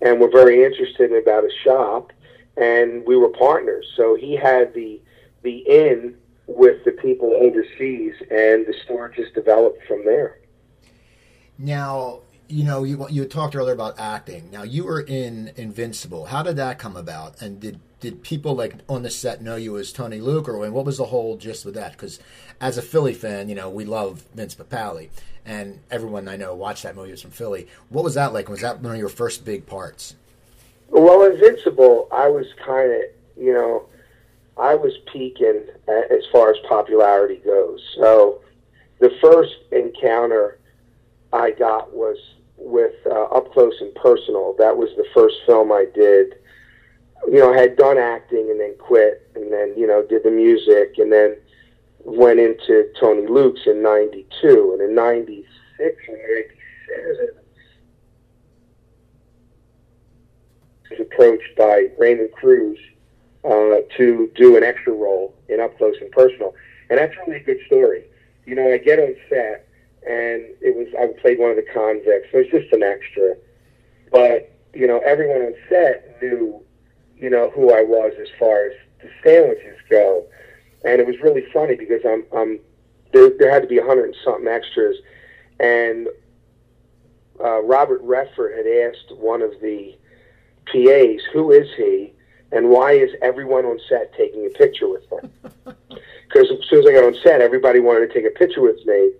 [0.00, 2.12] and were very interested about his shop,
[2.56, 3.86] and we were partners.
[3.96, 5.00] So he had the
[5.42, 10.38] the in with the people overseas, and the store just developed from there.
[11.58, 14.50] Now, you know, you you talked earlier about acting.
[14.50, 16.26] Now, you were in Invincible.
[16.26, 17.40] How did that come about?
[17.42, 20.72] And did did people like on the set know you as Tony Luke, or and
[20.72, 21.92] what was the whole gist with that?
[21.92, 22.20] Because
[22.60, 25.10] as a Philly fan, you know, we love Vince Papale,
[25.44, 27.66] and everyone I know watched that movie was from Philly.
[27.90, 28.48] What was that like?
[28.48, 30.14] Was that one of your first big parts?
[30.88, 33.02] Well, Invincible, I was kind of,
[33.36, 33.86] you know,
[34.58, 37.80] I was peaking as far as popularity goes.
[37.96, 38.40] So
[38.98, 40.58] the first encounter
[41.32, 42.16] I got was
[42.56, 44.54] with uh, Up Close and Personal.
[44.58, 46.34] That was the first film I did.
[47.26, 50.30] You know, I had done acting and then quit, and then, you know, did the
[50.30, 51.36] music, and then
[52.04, 54.72] went into Tony Luke's in 92.
[54.72, 57.28] And in 96 or 97,
[60.90, 62.78] was approached by Raymond Cruz
[63.44, 66.54] uh, to do an extra role in Up Close and Personal,
[66.90, 68.04] and that's really a good story.
[68.46, 69.68] You know, I get on set,
[70.06, 72.28] and it was I played one of the convicts.
[72.32, 73.36] So it was just an extra,
[74.10, 76.62] but you know, everyone on set knew,
[77.16, 78.72] you know, who I was as far as
[79.02, 80.26] the sandwiches go,
[80.84, 82.60] and it was really funny because I'm I'm
[83.12, 83.30] there.
[83.38, 84.96] There had to be a hundred and something extras,
[85.60, 86.08] and
[87.42, 89.96] uh, Robert Redford had asked one of the
[90.66, 92.12] PAs, who is he,
[92.52, 95.30] and why is everyone on set taking a picture with him?
[96.28, 98.84] Because as soon as I got on set, everybody wanted to take a picture with
[98.86, 99.12] me,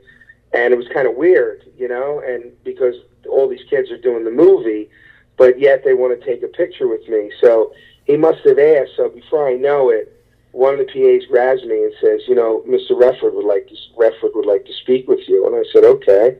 [0.52, 2.94] and it was kind of weird, you know, and because
[3.30, 4.88] all these kids are doing the movie,
[5.36, 7.30] but yet they want to take a picture with me.
[7.40, 7.72] So
[8.04, 8.92] he must have asked.
[8.96, 10.14] So before I know it,
[10.52, 12.98] one of the PAs grabs me and says, you know, Mr.
[12.98, 15.46] Redford would like to, Redford would like to speak with you.
[15.46, 16.38] And I said, okay.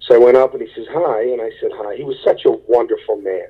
[0.00, 1.22] So I went up and he says, hi.
[1.22, 1.96] And I said, hi.
[1.96, 3.48] He was such a wonderful man.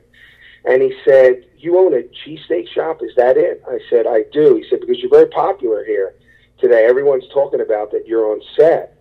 [0.65, 3.01] And he said, You own a cheesesteak shop?
[3.03, 3.63] Is that it?
[3.69, 4.57] I said, I do.
[4.57, 6.15] He said, Because you're very popular here
[6.59, 6.87] today.
[6.87, 8.97] Everyone's talking about that you're on set.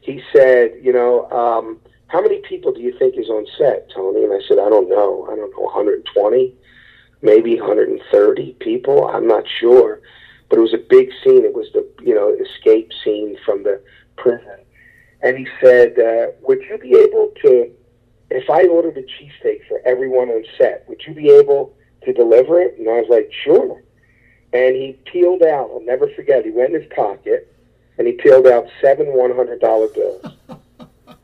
[0.00, 4.24] He said, You know, um, how many people do you think is on set, Tony?
[4.24, 5.26] And I said, I don't know.
[5.30, 6.54] I don't know, 120,
[7.20, 9.08] maybe 130 people.
[9.08, 10.00] I'm not sure.
[10.48, 11.44] But it was a big scene.
[11.44, 13.82] It was the, you know, escape scene from the
[14.16, 14.58] prison.
[15.22, 17.70] And he said, uh, Would you be able to
[18.36, 22.60] if I ordered a cheesesteak for everyone on set, would you be able to deliver
[22.60, 22.78] it?
[22.78, 23.82] And I was like, sure.
[24.52, 27.54] And he peeled out, I'll never forget, he went in his pocket
[27.98, 30.26] and he peeled out seven $100 bills.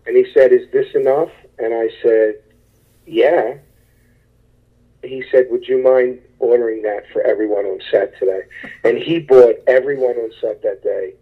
[0.08, 2.36] And he said, "Is this enough?" And I said,
[3.06, 3.58] "Yeah."
[5.02, 8.40] He said, "Would you mind ordering that for everyone on set today?"
[8.84, 11.12] And he bought everyone on set that day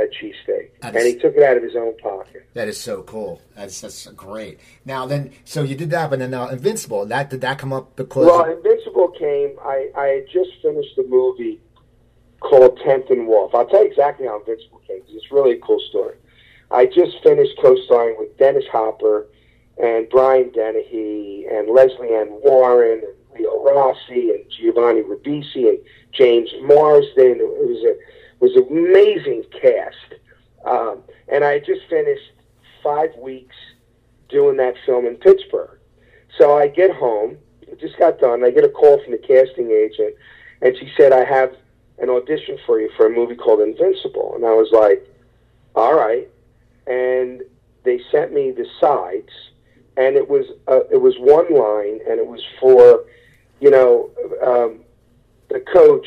[0.00, 2.48] a cheesesteak, and he took it out of his own pocket.
[2.54, 3.40] That is so cool.
[3.54, 4.60] That's that's great.
[4.84, 7.06] Now then, so you did that, but then now Invincible.
[7.06, 9.56] That did that come up because Well, Invincible came.
[9.62, 11.60] I, I had just finished the movie
[12.40, 13.54] called Tenth and Wolf.
[13.54, 16.16] I'll tell you exactly how Invincible came because it's really a cool story.
[16.70, 19.26] I just finished co-starring with Dennis Hopper
[19.82, 25.78] and Brian Dennehy and Lesley Ann Warren and Leo Rossi and Giovanni Ribisi and
[26.12, 27.38] James Marsden.
[27.40, 27.96] It was a
[28.40, 30.20] was an amazing cast.
[30.64, 32.32] Um, and I just finished
[32.82, 33.56] five weeks
[34.28, 35.78] doing that film in Pittsburgh.
[36.38, 37.36] So I get home,
[37.78, 38.44] just got done.
[38.44, 40.14] I get a call from the casting agent,
[40.62, 41.54] and she said, I have
[41.98, 44.34] an audition for you for a movie called Invincible.
[44.34, 45.06] And I was like,
[45.74, 46.28] all right.
[46.86, 47.42] And
[47.84, 49.32] they sent me the sides,
[49.96, 53.04] and it was uh, it was one line, and it was for,
[53.60, 54.10] you know,
[54.42, 54.80] um,
[55.48, 56.06] the coach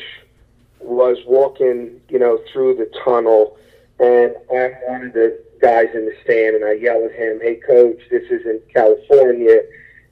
[0.84, 3.56] was walking, you know, through the tunnel,
[3.98, 7.56] and I'm one of the guys in the stand, and I yell at him, "Hey,
[7.56, 9.62] coach, this is in California.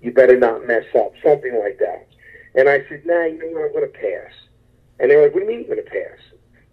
[0.00, 2.06] You better not mess up," something like that.
[2.54, 3.82] And I said, "Nah, you know what?
[3.82, 4.32] I'm to pass."
[4.98, 6.18] And they were like, "What do you mean you're to pass?"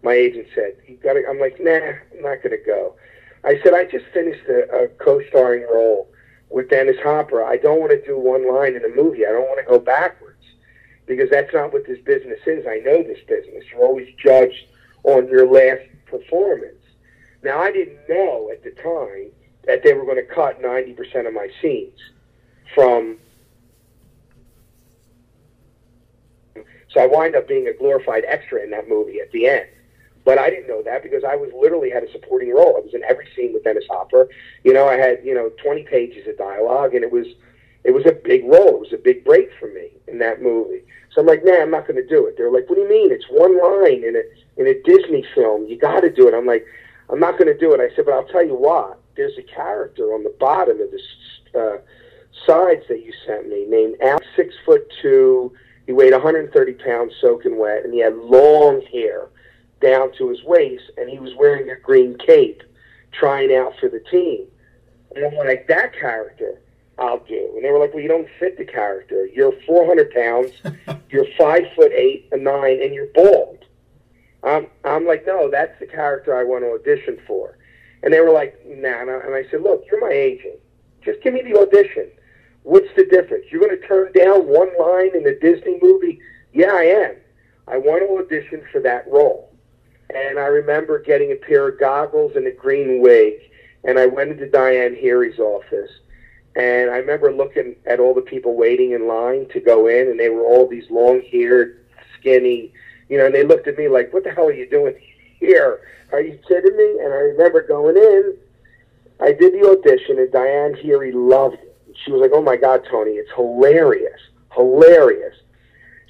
[0.02, 2.96] My agent said, "You got to." I'm like, "Nah, I'm not to go."
[3.44, 6.08] I said, "I just finished a, a co-starring role
[6.50, 7.44] with Dennis Hopper.
[7.44, 9.26] I don't want to do one line in a movie.
[9.26, 10.39] I don't want to go backwards."
[11.10, 12.66] Because that's not what this business is.
[12.68, 13.66] I know this business.
[13.72, 14.68] You're always judged
[15.04, 16.76] on your last performance.
[17.42, 19.32] Now, I didn't know at the time
[19.66, 21.98] that they were going to cut 90% of my scenes
[22.76, 23.18] from.
[26.92, 29.68] So I wind up being a glorified extra in that movie at the end.
[30.26, 32.76] But I didn't know that because I was literally had a supporting role.
[32.78, 34.28] I was in every scene with Dennis Hopper.
[34.64, 37.26] You know, I had, you know, 20 pages of dialogue and it was
[37.90, 38.76] it was a big role.
[38.76, 40.84] It was a big break for me in that movie.
[41.12, 42.36] So I'm like, nah, I'm not going to do it.
[42.38, 43.12] They're like, what do you mean?
[43.12, 44.22] It's one line in a
[44.62, 45.66] in a Disney film.
[45.66, 46.36] You got to do it.
[46.36, 46.68] I'm like,
[47.10, 47.80] I'm not going to do it.
[47.80, 49.00] I said, but I'll tell you what.
[49.16, 51.78] There's a character on the bottom of the uh,
[52.46, 55.52] sides that you sent me named Al, six foot two.
[55.88, 59.30] He weighed 130 pounds, soaking wet, and he had long hair
[59.82, 62.62] down to his waist, and he was wearing a green cape,
[63.12, 64.46] trying out for the team.
[65.16, 66.62] And I'm like, that character.
[67.00, 67.54] I'll do.
[67.56, 69.26] And they were like, well, you don't fit the character.
[69.28, 70.52] You're 400 pounds,
[71.10, 73.66] you're five foot eight, a nine, and you're bald.
[74.44, 77.58] I'm, I'm like, no, that's the character I want to audition for.
[78.04, 79.02] And they were like, nah.
[79.02, 80.60] And I, and I said, look, you're my agent.
[81.04, 82.10] Just give me the audition.
[82.64, 83.46] What's the difference?
[83.52, 86.20] You're going to turn down one line in a Disney movie?
[86.54, 87.16] Yeah, I am.
[87.68, 89.54] I want to audition for that role.
[90.14, 93.34] And I remember getting a pair of goggles and a green wig,
[93.84, 95.92] and I went into Diane Heery's office.
[96.56, 100.20] And I remember looking at all the people waiting in line to go in, and
[100.20, 101.86] they were all these long haired,
[102.20, 102.74] skinny,
[103.08, 104.96] you know, and they looked at me like, what the hell are you doing
[105.40, 105.82] here?
[106.12, 107.00] Are you kidding me?
[107.04, 108.38] And I remember going in,
[109.20, 111.76] I did the audition, and Diane Heery loved it.
[112.04, 114.20] She was like, oh my God, Tony, it's hilarious,
[114.56, 115.36] hilarious.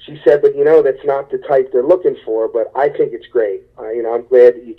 [0.06, 3.12] She said, but you know, that's not the type they're looking for, but I think
[3.12, 3.62] it's great.
[3.78, 4.76] Uh, you know, I'm glad that you,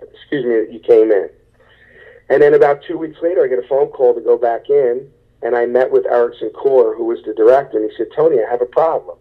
[0.00, 1.30] excuse me, that you came in.
[2.28, 5.10] And then about two weeks later, I get a phone call to go back in,
[5.42, 8.50] and I met with Ericson Core, who was the director, and he said, Tony, I
[8.50, 9.18] have a problem.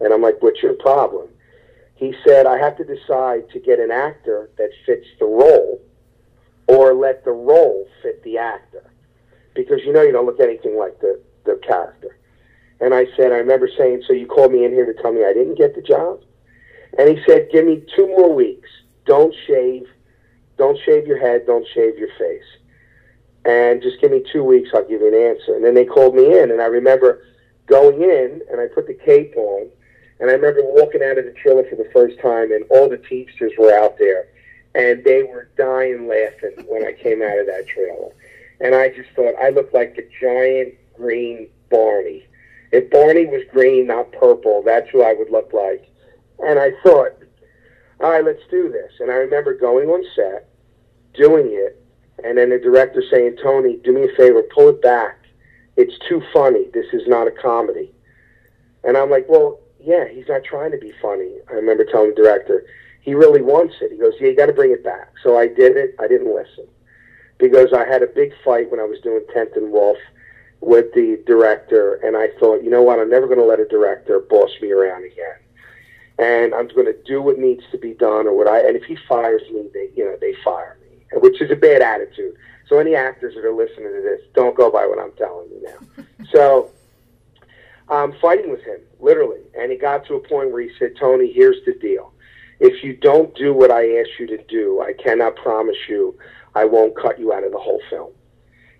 [0.00, 1.28] And I'm like, what's your problem?
[1.94, 5.80] He said, I have to decide to get an actor that fits the role
[6.66, 8.90] or let the role fit the actor.
[9.54, 12.16] Because you know you don't look anything like the, the character.
[12.80, 15.24] And I said, I remember saying, so you called me in here to tell me
[15.24, 16.22] I didn't get the job?
[16.98, 18.68] And he said, give me two more weeks.
[19.04, 19.86] Don't shave.
[20.60, 21.46] Don't shave your head.
[21.46, 22.44] Don't shave your face.
[23.46, 24.68] And just give me two weeks.
[24.74, 25.54] I'll give you an answer.
[25.54, 26.50] And then they called me in.
[26.50, 27.24] And I remember
[27.64, 29.70] going in and I put the cape on.
[30.20, 32.98] And I remember walking out of the trailer for the first time and all the
[32.98, 34.28] Teamsters were out there.
[34.74, 38.12] And they were dying laughing when I came out of that trailer.
[38.60, 42.26] And I just thought I looked like a giant green Barney.
[42.70, 45.88] If Barney was green, not purple, that's who I would look like.
[46.40, 47.16] And I thought,
[48.00, 48.92] all right, let's do this.
[49.00, 50.49] And I remember going on set,
[51.14, 51.82] doing it,
[52.24, 55.18] and then the director saying, Tony, do me a favor, pull it back.
[55.76, 56.66] It's too funny.
[56.74, 57.92] This is not a comedy.
[58.84, 61.30] And I'm like, well, yeah, he's not trying to be funny.
[61.48, 62.66] I remember telling the director,
[63.00, 63.92] he really wants it.
[63.92, 65.12] He goes, yeah, you got to bring it back.
[65.22, 65.94] So I did it.
[65.98, 66.66] I didn't listen
[67.38, 69.96] because I had a big fight when I was doing Tenth and Wolf
[70.60, 73.64] with the director, and I thought, you know what, I'm never going to let a
[73.66, 75.36] director boss me around again.
[76.18, 78.60] And I'm going to do what needs to be done, or what I.
[78.60, 80.76] And if he fires me, they, you know, they fire.
[81.14, 82.34] Which is a bad attitude.
[82.68, 85.62] So any actors that are listening to this, don't go by what I'm telling you
[85.62, 86.04] now.
[86.32, 86.70] so
[87.88, 89.40] I'm fighting with him, literally.
[89.58, 92.12] And he got to a point where he said, Tony, here's the deal.
[92.60, 96.16] If you don't do what I ask you to do, I cannot promise you
[96.54, 98.12] I won't cut you out of the whole film.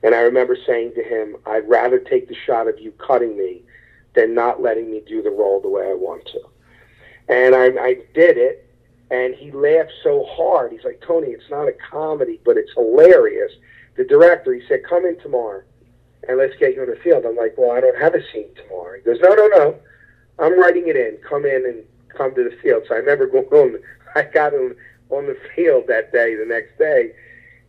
[0.02, 3.62] And I remember saying to him, I'd rather take the shot of you cutting me
[4.14, 6.40] than not letting me do the role the way I want to.
[7.28, 8.69] And I, I did it,
[9.10, 10.72] and he laughed so hard.
[10.72, 13.52] He's like, Tony, it's not a comedy, but it's hilarious.
[13.96, 15.62] The director, he said, come in tomorrow
[16.28, 17.24] and let's get you in the field.
[17.24, 18.96] I'm like, well, I don't have a scene tomorrow.
[18.96, 19.76] He goes, no, no, no.
[20.38, 21.18] I'm writing it in.
[21.28, 22.84] Come in and come to the field.
[22.88, 23.80] So I remember going on.
[24.14, 24.76] I got him
[25.10, 27.12] on the field that day, the next day,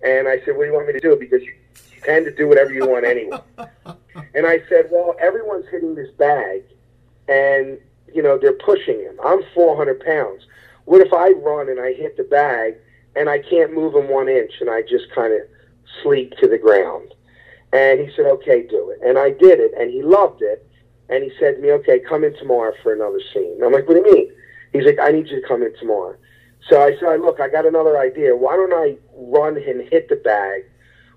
[0.03, 1.15] and I said, what do you want me to do?
[1.15, 1.53] Because you,
[1.93, 3.37] you tend to do whatever you want anyway.
[4.35, 6.63] and I said, well, everyone's hitting this bag,
[7.27, 7.79] and
[8.13, 9.19] you know they're pushing him.
[9.23, 10.45] I'm 400 pounds.
[10.86, 12.75] What if I run and I hit the bag
[13.15, 15.41] and I can't move him one inch and I just kind of
[16.03, 17.13] sleep to the ground?
[17.73, 18.99] And he said, okay, do it.
[19.07, 20.67] And I did it, and he loved it.
[21.09, 23.61] And he said to me, okay, come in tomorrow for another scene.
[23.63, 24.32] I'm like, what do you mean?
[24.73, 26.15] He's like, I need you to come in tomorrow.
[26.69, 28.36] So I said, look, I got another idea.
[28.36, 30.63] Why don't I run and hit the bag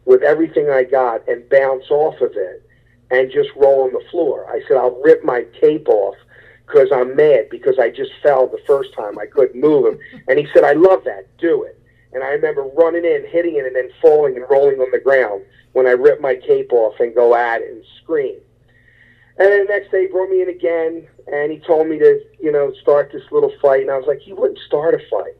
[0.04, 2.68] with everything I got and bounce off of it
[3.10, 4.46] and just roll on the floor?
[4.50, 6.16] I said, I'll rip my cape off
[6.66, 9.18] because I'm mad because I just fell the first time.
[9.18, 9.98] I couldn't move him.
[10.28, 11.26] And he said, I love that.
[11.38, 11.80] Do it.
[12.12, 15.42] And I remember running in, hitting it, and then falling and rolling on the ground
[15.72, 18.38] when I ripped my cape off and go at it and scream.
[19.38, 22.20] And then the next day he brought me in again and he told me to,
[22.40, 23.82] you know, start this little fight.
[23.82, 25.34] And I was like, he wouldn't start a fight.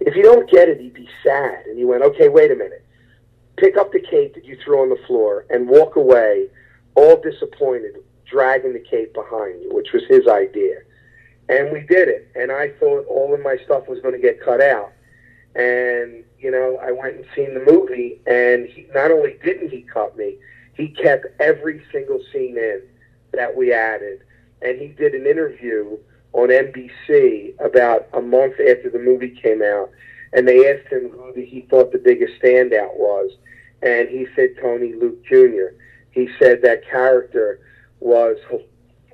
[0.00, 1.66] If you don't get it, he'd be sad.
[1.66, 2.84] And he went, okay, wait a minute.
[3.56, 6.48] Pick up the cape that you threw on the floor and walk away
[6.94, 7.96] all disappointed,
[8.26, 10.76] dragging the cape behind you, which was his idea.
[11.48, 12.28] And we did it.
[12.34, 14.92] And I thought all of my stuff was going to get cut out.
[15.54, 19.82] And, you know, I went and seen the movie, and he, not only didn't he
[19.82, 20.36] cut me,
[20.74, 22.82] he kept every single scene in
[23.32, 24.22] that we added.
[24.60, 25.96] And he did an interview
[26.32, 29.90] on NBC about a month after the movie came out,
[30.34, 33.30] and they asked him who he thought the biggest standout was,
[33.82, 35.74] and he said Tony Luke Jr.
[36.10, 37.60] He said that character
[38.00, 38.36] was,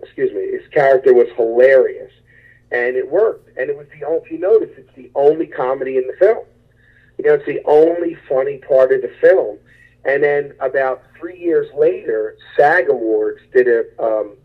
[0.03, 2.13] excuse me, his character was hilarious
[2.71, 3.57] and it worked.
[3.59, 6.45] And it was the only, if you notice, it's the only comedy in the film.
[7.19, 9.59] You know, it's the only funny part of the film.
[10.05, 14.37] And then about three years later, SAG Awards did a um,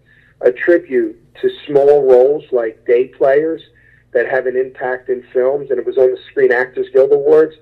[0.42, 3.62] a tribute to small roles like day players
[4.14, 7.56] that have an impact in films, and it was on the Screen Actors Guild Awards.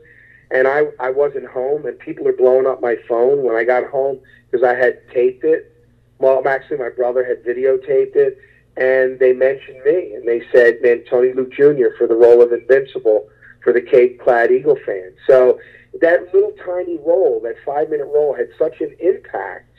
[0.51, 3.86] And I I wasn't home, and people are blowing up my phone when I got
[3.86, 4.19] home
[4.51, 5.71] because I had taped it.
[6.20, 8.38] Well, actually, my brother had videotaped it
[8.78, 11.95] and they mentioned me and they said, man, Tony Luke Jr.
[11.97, 13.28] for the role of Invincible
[13.63, 15.13] for the Cape Clad Eagle fan.
[15.28, 15.59] So
[16.01, 19.72] that little tiny role, that five minute role, had such an impact,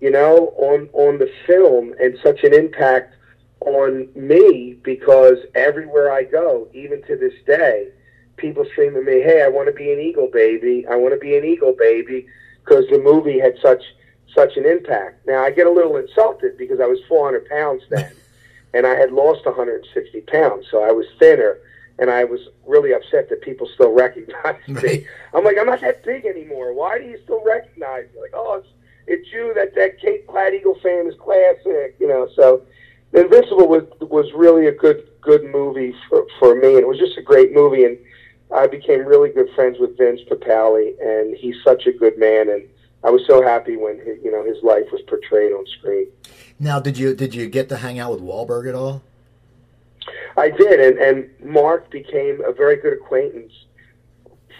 [0.00, 3.14] you know, on on the film and such an impact
[3.60, 7.88] on me because everywhere I go, even to this day,
[8.36, 10.86] people scream at me, "Hey, I want to be an Eagle baby!
[10.88, 12.26] I want to be an Eagle baby!"
[12.64, 13.82] Because the movie had such
[14.34, 15.26] such an impact.
[15.26, 18.12] Now I get a little insulted because I was 400 pounds then,
[18.74, 21.58] and I had lost 160 pounds, so I was thinner,
[21.98, 25.06] and I was really upset that people still recognize me.
[25.34, 26.72] I'm like, I'm not that big anymore.
[26.72, 28.20] Why do you still recognize me?
[28.20, 28.68] Like, oh, it's
[29.08, 32.28] it's you that that Cape Clad Eagle fan is classic, you know.
[32.36, 32.62] So,
[33.12, 37.18] Invincible was was really a good good movie for for me, and it was just
[37.18, 37.98] a great movie, and
[38.54, 42.68] I became really good friends with Vince Papale, and he's such a good man, and
[43.04, 46.08] I was so happy when his, you know his life was portrayed on screen.
[46.58, 49.02] Now, did you did you get to hang out with Wahlberg at all?
[50.36, 53.52] I did, and and Mark became a very good acquaintance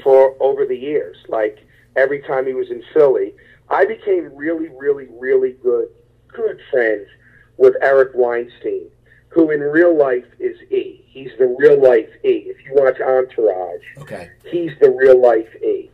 [0.03, 1.17] for over the years.
[1.29, 1.59] Like
[1.97, 3.35] every time he was in Philly,
[3.69, 5.89] I became really, really, really good
[6.29, 7.09] good friends
[7.57, 8.89] with Eric Weinstein,
[9.29, 11.05] who in real life is E.
[11.09, 12.47] He's the real life E.
[12.47, 15.91] If you watch Entourage, okay, he's the real life E.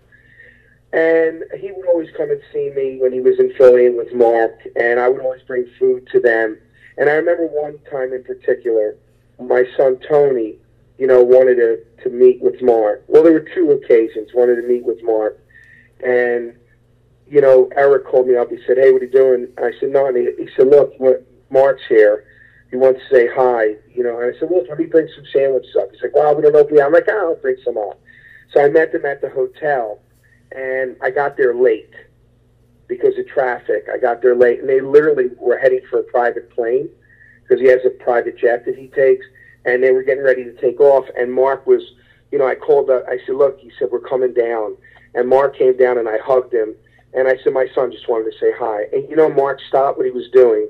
[0.95, 4.15] And he would always come and see me when he was in Philly and with
[4.15, 6.57] Mark, and I would always bring food to them.
[6.97, 8.97] And I remember one time in particular,
[9.41, 10.55] my son Tony,
[10.97, 13.03] you know, wanted to, to meet with Mark.
[13.09, 15.45] Well, there were two occasions, wanted to meet with Mark.
[16.07, 16.55] And,
[17.27, 18.51] you know, Eric called me up.
[18.51, 19.49] He said, hey, what are you doing?
[19.59, 20.07] I said, no.
[20.07, 20.95] And he, he said, look,
[21.51, 22.25] Mark's here.
[22.71, 24.21] He wants to say hi, you know.
[24.21, 25.91] And I said, well, let me bring some sandwiches up.
[25.91, 28.01] He's like, well, we don't know I'm like, oh, I'll bring some up.
[28.53, 29.99] So I met them at the hotel
[30.55, 31.93] and I got there late
[32.87, 33.89] because of traffic.
[33.93, 36.89] I got there late, and they literally were heading for a private plane
[37.43, 39.27] because he has a private jet that he takes,
[39.65, 41.07] and they were getting ready to take off.
[41.17, 41.83] And Mark was,
[42.31, 42.91] you know, I called.
[42.91, 43.05] up.
[43.09, 44.77] I said, "Look," he said, "We're coming down,"
[45.15, 46.75] and Mark came down and I hugged him,
[47.13, 49.99] and I said my son just wanted to say hi, and you know Mark stopped
[49.99, 50.69] what he was doing,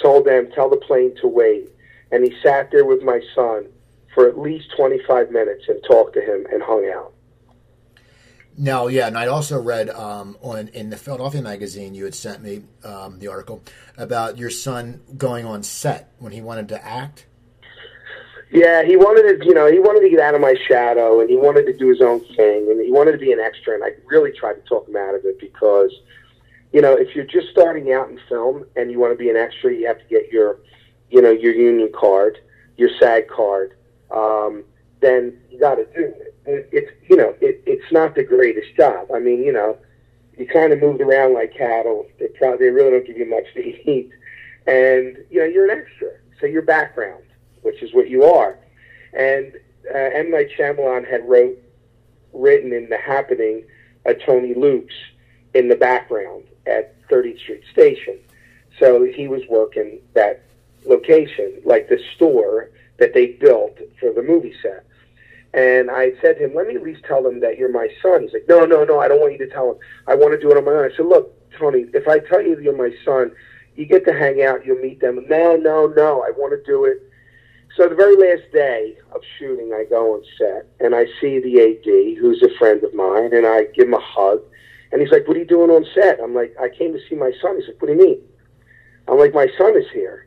[0.00, 1.68] told them tell the plane to wait,
[2.10, 3.66] and he sat there with my son
[4.14, 7.12] for at least 25 minutes and talked to him and hung out.
[8.58, 12.42] No, yeah, and I also read um, on in the Philadelphia magazine you had sent
[12.42, 13.62] me um, the article
[13.96, 17.26] about your son going on set when he wanted to act.
[18.52, 21.30] Yeah, he wanted to, you know, he wanted to get out of my shadow, and
[21.30, 23.74] he wanted to do his own thing, and he wanted to be an extra.
[23.74, 25.92] And I really tried to talk him out of it because,
[26.72, 29.36] you know, if you're just starting out in film and you want to be an
[29.36, 30.58] extra, you have to get your,
[31.10, 32.38] you know, your union card,
[32.76, 33.76] your SAG card.
[34.10, 34.64] Um,
[35.00, 36.29] then you got to do it.
[36.46, 39.08] It's you know, it, it's not the greatest job.
[39.14, 39.78] I mean, you know,
[40.36, 42.06] you kind of moved around like cattle.
[42.18, 44.10] They probably they really don't give you much to eat,
[44.66, 46.10] and you know, you're an extra.
[46.40, 47.22] So your background
[47.62, 48.58] which is what you are.
[49.12, 49.52] And
[49.92, 50.30] uh, M.
[50.30, 51.58] Night Shyamalan had wrote,
[52.32, 53.64] written in The Happening
[54.06, 54.94] a Tony Luke's
[55.54, 58.18] in the background at 30th Street Station.
[58.78, 60.42] So he was working that
[60.86, 64.86] location, like the store that they built for the movie set.
[65.52, 68.22] And I said to him, let me at least tell them that you're my son.
[68.22, 69.78] He's like, no, no, no, I don't want you to tell them.
[70.06, 70.90] I want to do it on my own.
[70.90, 73.32] I said, look, Tony, if I tell you you're my son,
[73.74, 75.26] you get to hang out, you'll meet them.
[75.28, 77.02] No, no, no, I want to do it
[77.76, 81.60] so the very last day of shooting, I go on set and I see the
[81.60, 84.42] AD, who's a friend of mine, and I give him a hug.
[84.92, 87.14] And he's like, "What are you doing on set?" I'm like, "I came to see
[87.14, 88.22] my son." He's like, "What do you mean?"
[89.06, 90.26] I'm like, "My son is here."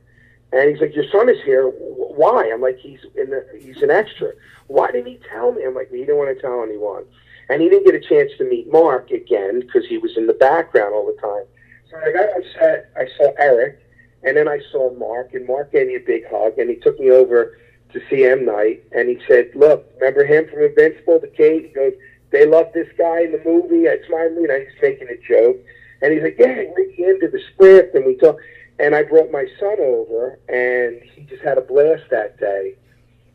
[0.53, 1.67] And he's like, "Your son is here?
[1.67, 4.33] Why?" I'm like, "He's in the, he's an extra."
[4.67, 5.63] Why didn't he tell me?
[5.65, 7.03] I'm like, he didn't want to tell anyone,
[7.49, 10.33] and he didn't get a chance to meet Mark again because he was in the
[10.33, 11.45] background all the time.
[11.89, 12.91] So I got on set.
[12.95, 13.79] I saw Eric,
[14.23, 16.99] and then I saw Mark, and Mark gave me a big hug, and he took
[16.99, 17.57] me over
[17.91, 18.45] to see M.
[18.45, 21.93] Night, and he said, "Look, remember him from Invincible, the Kate?" He goes,
[22.31, 25.57] "They love this guy in the movie." It's my, you know, he's making a joke,
[26.01, 28.37] and he's like, "Yeah, read into the script," and we talk.
[28.79, 32.75] And I brought my son over, and he just had a blast that day,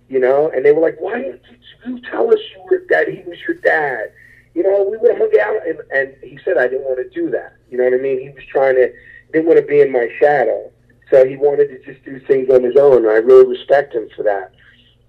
[0.08, 0.50] you know.
[0.50, 1.42] And they were like, "Why didn't
[1.86, 4.12] you tell us you were that he was your dad?"
[4.54, 7.08] You know, we would have hung out, and, and he said, "I didn't want to
[7.10, 8.20] do that." You know what I mean?
[8.20, 8.92] He was trying to
[9.32, 10.70] didn't want to be in my shadow.
[11.10, 14.08] So he wanted to just do things on his own, and I really respect him
[14.14, 14.52] for that.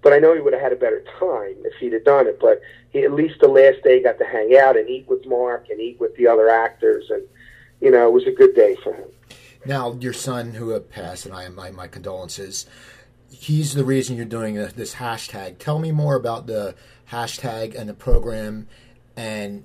[0.02, 2.40] But I know he would have had a better time if he'd have done it.
[2.40, 5.68] But he, at least the last day, got to hang out and eat with Mark
[5.68, 7.22] and eat with the other actors, and
[7.80, 9.08] you know, it was a good day for him.
[9.64, 12.66] Now, your son who passed, and I am my, my condolences.
[13.30, 15.58] He's the reason you're doing this hashtag.
[15.58, 16.74] Tell me more about the
[17.10, 18.68] hashtag and the program,
[19.16, 19.64] and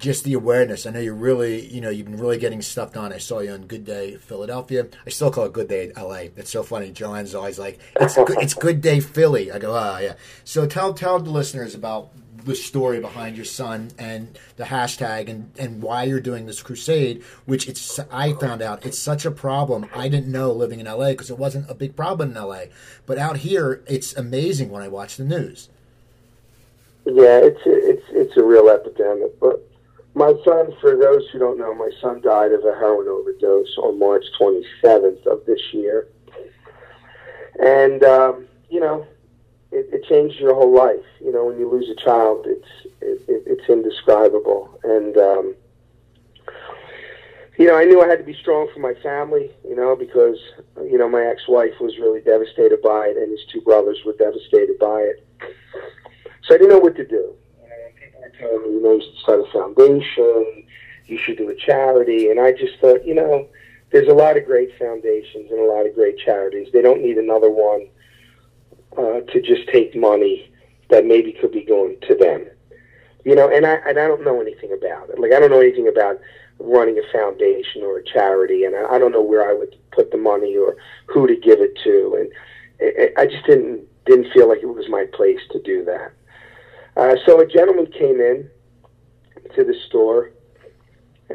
[0.00, 0.86] just the awareness.
[0.86, 3.12] I know you're really, you know, you've been really getting stuff done.
[3.12, 4.88] I saw you on Good Day Philadelphia.
[5.06, 6.28] I still call it Good Day LA.
[6.36, 6.90] It's so funny.
[6.90, 9.52] Joanne's always like, it's good, it's Good Day Philly.
[9.52, 10.14] I go, ah, oh, yeah.
[10.42, 12.10] So tell tell the listeners about
[12.44, 17.22] the story behind your son and the hashtag and, and why you're doing this crusade,
[17.46, 19.86] which it's I found out it's such a problem.
[19.94, 22.64] I didn't know living in LA because it wasn't a big problem in LA,
[23.06, 25.68] but out here it's amazing when I watch the news.
[27.06, 29.66] Yeah, it's it's it's a real epidemic, but
[30.14, 33.98] my son, for those who don't know, my son died of a heroin overdose on
[33.98, 36.08] March 27th of this year.
[37.60, 39.06] And, um, you know,
[39.72, 41.04] it, it changed your whole life.
[41.20, 42.68] You know, when you lose a child, it's
[43.00, 44.78] it, it, it's indescribable.
[44.84, 45.54] And, um,
[47.58, 50.38] you know, I knew I had to be strong for my family, you know, because,
[50.82, 54.78] you know, my ex-wife was really devastated by it and his two brothers were devastated
[54.78, 55.26] by it.
[56.44, 59.02] So I didn't know what to do You people were telling me, you know, you
[59.02, 60.64] should start a foundation,
[61.06, 62.30] you should do a charity.
[62.30, 63.48] And I just thought, you know,
[63.92, 66.68] there's a lot of great foundations and a lot of great charities.
[66.72, 67.88] They don't need another one
[68.96, 70.50] uh, to just take money
[70.88, 72.46] that maybe could be going to them.
[73.24, 75.18] You know, and I and I don't know anything about it.
[75.18, 76.18] Like I don't know anything about
[76.58, 80.10] running a foundation or a charity, and I, I don't know where I would put
[80.10, 80.76] the money or
[81.06, 82.32] who to give it to, and
[82.78, 86.12] it, I just didn't didn't feel like it was my place to do that.
[86.96, 88.50] Uh, so a gentleman came in
[89.54, 90.30] to the store,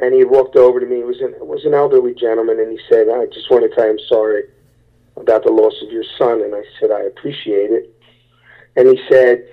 [0.02, 1.02] and he walked over to me.
[1.02, 3.76] It was an it was an elderly gentleman, and he said, "I just want to
[3.76, 4.44] tell you I'm sorry
[5.18, 7.94] about the loss of your son." And I said, "I appreciate it."
[8.76, 9.48] And he said,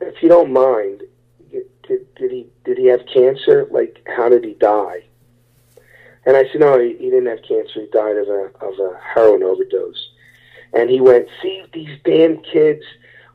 [0.00, 1.02] "If you don't mind,
[1.50, 3.66] did, did he did he have cancer?
[3.70, 5.04] Like, how did he die?"
[6.26, 7.80] And I said, "No, he, he didn't have cancer.
[7.80, 10.10] He died of a of a heroin overdose."
[10.72, 12.84] And he went, "See these damn kids."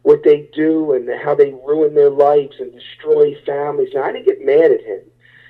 [0.03, 3.89] what they do and how they ruin their lives and destroy families.
[3.93, 5.01] And I didn't get mad at him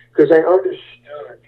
[0.10, 1.40] because I understood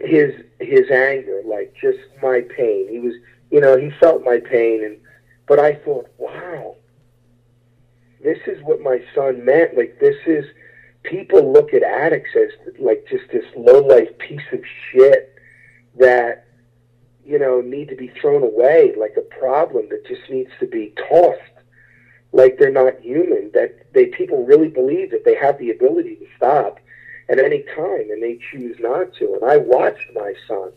[0.00, 2.88] his his anger, like just my pain.
[2.88, 3.14] He was,
[3.50, 4.98] you know, he felt my pain, and
[5.46, 6.76] but I thought, wow,
[8.22, 9.76] this is what my son meant.
[9.76, 10.44] Like this is
[11.02, 15.34] people look at addicts as like just this low life piece of shit
[15.98, 16.46] that
[17.24, 20.92] you know need to be thrown away like a problem that just needs to be
[21.08, 21.40] tossed
[22.32, 26.26] like they're not human that they people really believe that they have the ability to
[26.36, 26.78] stop
[27.28, 30.70] at any time and they choose not to and i watched my son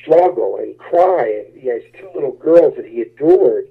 [0.00, 3.66] struggle and cry and he has two little girls that he adored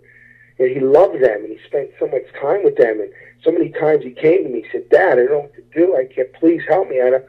[0.59, 3.11] and he loved them and he spent so much time with them and
[3.43, 5.61] so many times he came to me, he said, Dad, I don't know what to
[5.73, 5.97] do.
[5.97, 7.01] I can't, please help me.
[7.01, 7.25] I don't,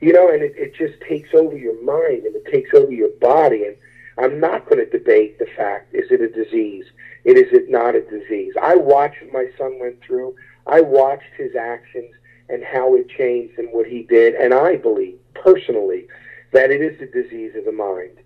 [0.00, 3.10] you know, and it, it just takes over your mind and it takes over your
[3.20, 3.64] body.
[3.66, 3.76] And
[4.18, 6.86] I'm not going to debate the fact, is it a disease?
[7.24, 8.54] It is it not a disease?
[8.60, 10.34] I watched what my son went through.
[10.66, 12.12] I watched his actions
[12.52, 14.34] and how it changed and what he did.
[14.34, 16.06] And I believe personally
[16.52, 18.18] that it is a disease of the mind,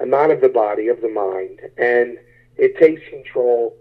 [0.00, 1.60] not of the body, of the mind.
[1.76, 2.18] And
[2.56, 3.76] it takes control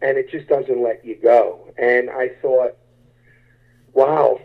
[0.00, 1.72] and it just doesn't let you go.
[1.76, 2.76] And I thought,
[3.92, 4.40] wow,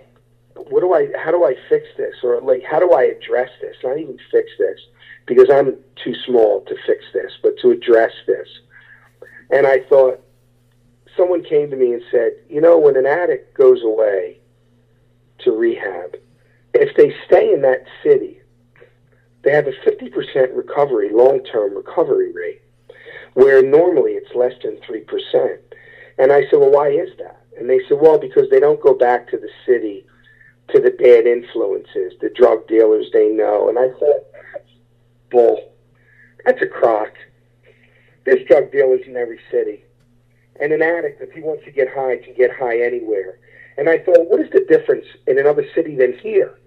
[0.55, 1.09] what do I?
[1.17, 2.15] How do I fix this?
[2.23, 3.75] Or like, how do I address this?
[3.83, 4.79] Not even fix this
[5.27, 8.47] because I'm too small to fix this, but to address this.
[9.51, 10.23] And I thought,
[11.15, 14.38] someone came to me and said, you know, when an addict goes away
[15.43, 16.15] to rehab,
[16.73, 18.41] if they stay in that city,
[19.43, 22.61] they have a 50% recovery, long term recovery rate
[23.33, 25.59] where normally it's less than 3%.
[26.17, 27.41] And I said, well, why is that?
[27.57, 30.05] And they said, well, because they don't go back to the city,
[30.73, 33.69] to the bad influences, the drug dealers they know.
[33.69, 34.23] And I thought,
[35.29, 35.73] bull.
[36.45, 37.13] That's a crock.
[38.25, 39.83] There's drug dealers in every city.
[40.61, 43.39] And an addict, if he wants to get high, can get high anywhere.
[43.79, 46.59] And I thought, what is the difference in another city than here?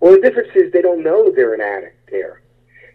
[0.00, 2.40] Well, the difference is they don't know they're an addict there.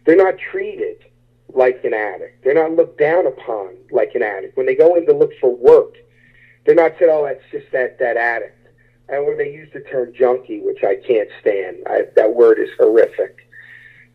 [0.06, 1.06] They're not treated
[1.54, 2.44] like an addict.
[2.44, 4.58] They're not looked down upon like an addict.
[4.58, 5.94] When they go in to look for work,
[6.66, 8.58] they're not said, "Oh, that's just that that addict."
[9.08, 12.70] And when they use the term junkie, which I can't stand, I, that word is
[12.76, 13.38] horrific,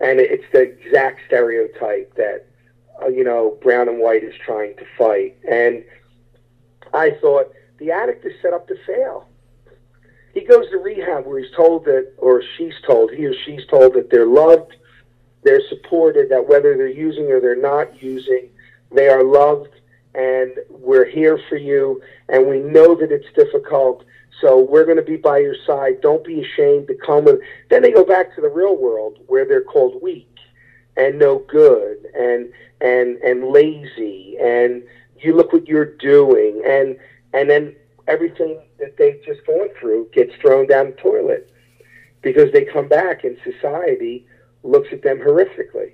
[0.01, 2.47] and it's the exact stereotype that
[3.01, 5.37] uh, you know brown and white is trying to fight.
[5.49, 5.85] And
[6.93, 9.29] I thought the addict is set up to fail.
[10.35, 13.95] He goes to rehab where he's told that, or she's told, he or she's told
[13.95, 14.75] that they're loved
[15.45, 18.49] they're supported, that whether they're using or they're not using,
[18.91, 19.71] they are loved
[20.15, 24.05] and we're here for you and we know that it's difficult.
[24.41, 26.01] So we're going to be by your side.
[26.01, 27.41] Don't be ashamed to come with.
[27.69, 30.29] Then they go back to the real world where they're called weak
[30.97, 34.83] and no good and and and lazy and
[35.19, 36.97] you look what you're doing and
[37.33, 37.75] and then
[38.07, 41.51] everything that they've just gone through gets thrown down the toilet
[42.23, 44.27] because they come back and society
[44.63, 45.93] looks at them horrifically.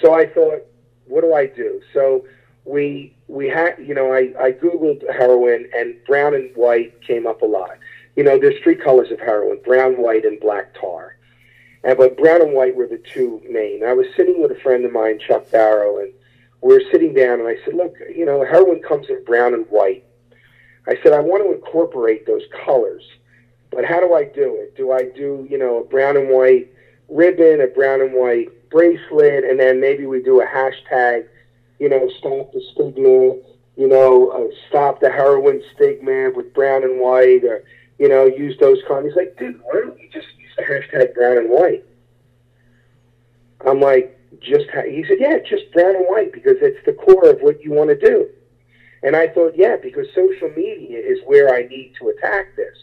[0.00, 0.62] So I thought,
[1.06, 1.80] what do I do?
[1.92, 2.24] So
[2.64, 7.42] we we had you know I, I googled heroin and brown and white came up
[7.42, 7.78] a lot.
[8.14, 11.16] You know, there's three colors of heroin: brown, white, and black tar.
[11.84, 13.84] And but brown and white were the two main.
[13.84, 16.12] I was sitting with a friend of mine, Chuck Barrow, and
[16.60, 19.66] we were sitting down, and I said, "Look, you know, heroin comes in brown and
[19.70, 20.04] white."
[20.88, 23.04] I said, "I want to incorporate those colors,
[23.70, 24.76] but how do I do it?
[24.76, 26.68] Do I do you know a brown and white
[27.08, 31.26] ribbon, a brown and white bracelet, and then maybe we do a hashtag,
[31.78, 33.36] you know, stop the stigma,
[33.76, 37.64] you know, uh, stop the heroin stigma with brown and white, or,
[37.98, 39.06] you know, use those kind.
[39.06, 41.84] He's like, dude, why don't you just use the hashtag brown and white?
[43.66, 44.82] I'm like, just, ha-.
[44.88, 47.90] he said, yeah, just brown and white because it's the core of what you want
[47.90, 48.28] to do.
[49.02, 52.76] And I thought, yeah, because social media is where I need to attack this.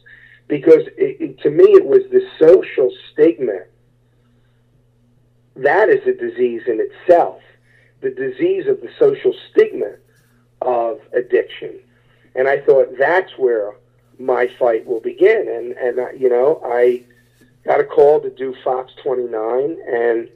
[0.48, 3.66] Because it, it, to me, it was the social stigma
[5.56, 7.42] that is a disease in itself.
[8.02, 9.96] The disease of the social stigma
[10.62, 11.80] of addiction.
[12.36, 13.74] And I thought that's where
[14.20, 15.48] my fight will begin.
[15.50, 17.04] And, and uh, you know, I
[17.64, 20.30] got a call to do Fox 29, and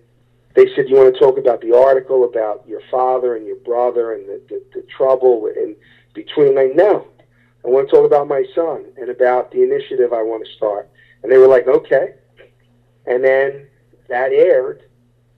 [0.56, 4.14] they said, You want to talk about the article about your father and your brother
[4.14, 5.76] and the, the, the trouble in
[6.14, 6.58] between?
[6.58, 7.08] I know.
[7.66, 10.90] I want to talk about my son and about the initiative I want to start.
[11.24, 12.16] And they were like, Okay.
[13.06, 13.68] And then
[14.08, 14.84] that aired,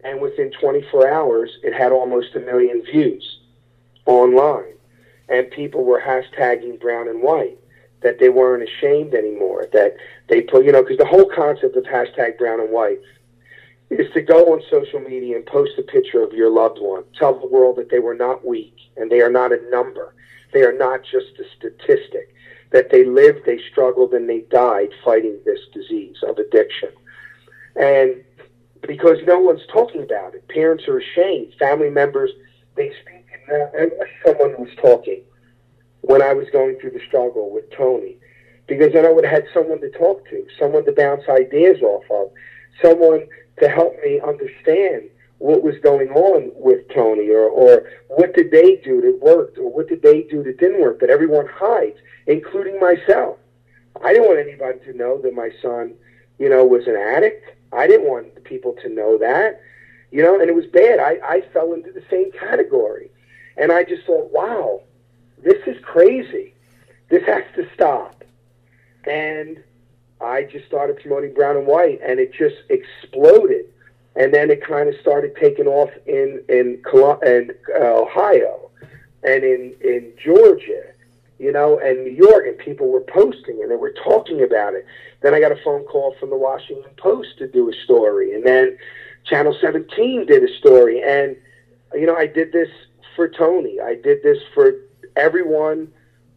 [0.03, 3.39] and within 24 hours, it had almost a million views
[4.05, 4.73] online.
[5.29, 7.57] And people were hashtagging brown and white,
[8.01, 9.95] that they weren't ashamed anymore, that
[10.27, 12.99] they put, you know, because the whole concept of hashtag brown and white
[13.99, 17.03] is to go on social media and post a picture of your loved one.
[17.17, 20.15] Tell the world that they were not weak and they are not a number.
[20.53, 22.33] They are not just a statistic.
[22.71, 26.89] That they lived, they struggled, and they died fighting this disease of addiction.
[27.75, 28.23] And
[28.87, 30.47] because no one's talking about it.
[30.47, 31.53] Parents are ashamed.
[31.59, 32.31] Family members,
[32.75, 35.21] they speak unless someone was talking.
[36.01, 38.17] when I was going through the struggle with Tony,
[38.67, 42.03] because then I would have had someone to talk to, someone to bounce ideas off
[42.09, 42.31] of,
[42.81, 43.27] someone
[43.59, 48.75] to help me understand what was going on with Tony, or or what did they
[48.77, 50.99] do that worked, or what did they do that didn't work.
[50.99, 51.97] That everyone hides,
[52.27, 53.37] including myself.
[54.03, 55.93] I didn't want anybody to know that my son,
[56.39, 57.45] you know, was an addict.
[57.73, 59.61] I didn't want people to know that,
[60.11, 60.99] you know, and it was bad.
[60.99, 63.09] I, I fell into the same category.
[63.57, 64.81] And I just thought, wow,
[65.43, 66.53] this is crazy.
[67.09, 68.23] This has to stop.
[69.05, 69.63] And
[70.21, 73.65] I just started promoting brown and white, and it just exploded.
[74.15, 76.81] And then it kind of started taking off in in,
[77.23, 78.69] in uh, Ohio
[79.23, 80.91] and in in Georgia
[81.41, 84.85] you know, and New York, and people were posting and they were talking about it.
[85.21, 88.45] Then I got a phone call from the Washington Post to do a story, and
[88.45, 88.77] then
[89.25, 91.35] Channel 17 did a story, and
[91.95, 92.69] you know, I did this
[93.15, 93.79] for Tony.
[93.79, 94.75] I did this for
[95.15, 95.91] everyone,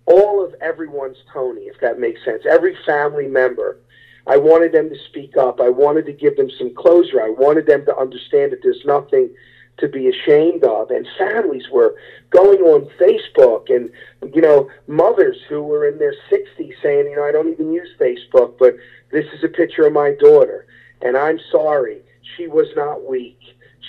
[0.07, 2.42] all of everyone's Tony, if that makes sense.
[2.48, 3.78] Every family member.
[4.26, 5.61] I wanted them to speak up.
[5.61, 7.20] I wanted to give them some closure.
[7.22, 9.30] I wanted them to understand that there's nothing
[9.78, 10.90] to be ashamed of.
[10.90, 11.94] And families were
[12.30, 13.90] going on Facebook and,
[14.34, 17.90] you know, mothers who were in their 60s saying, you know, I don't even use
[18.00, 18.76] Facebook, but
[19.12, 20.66] this is a picture of my daughter.
[21.02, 22.00] And I'm sorry.
[22.36, 23.38] She was not weak.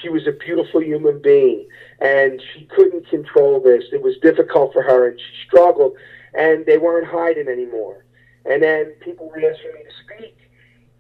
[0.02, 1.68] She was a beautiful human being.
[2.00, 3.86] And she couldn't control this.
[3.92, 5.94] It was difficult for her and she struggled.
[6.34, 8.06] And they weren't hiding anymore.
[8.46, 10.38] And then people were asking me to speak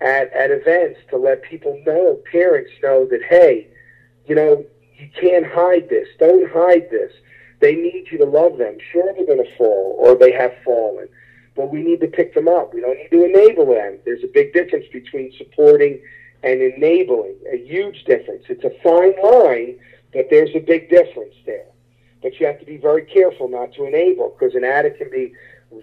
[0.02, 3.68] at, at events to let people know, parents know that, hey,
[4.28, 4.66] you know,
[4.98, 6.08] you can't hide this.
[6.20, 7.12] Don't hide this.
[7.60, 8.78] They need you to love them.
[8.92, 11.08] Sure, they're going to fall, or they have fallen,
[11.56, 12.74] but we need to pick them up.
[12.74, 14.00] We don't need to enable them.
[14.06, 16.02] There's a big difference between supporting
[16.46, 17.36] and enabling.
[17.52, 18.46] A huge difference.
[18.48, 19.80] It's a fine line,
[20.14, 21.68] but there's a big difference there.
[22.22, 25.34] But you have to be very careful not to enable, because an addict can be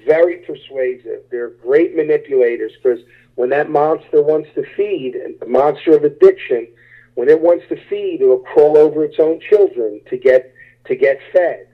[0.07, 1.25] very persuasive.
[1.31, 3.01] They're great manipulators, because
[3.35, 6.69] when that monster wants to feed, the monster of addiction
[7.15, 10.55] when it wants to feed, it'll crawl over its own children to get
[10.87, 11.67] to get fed.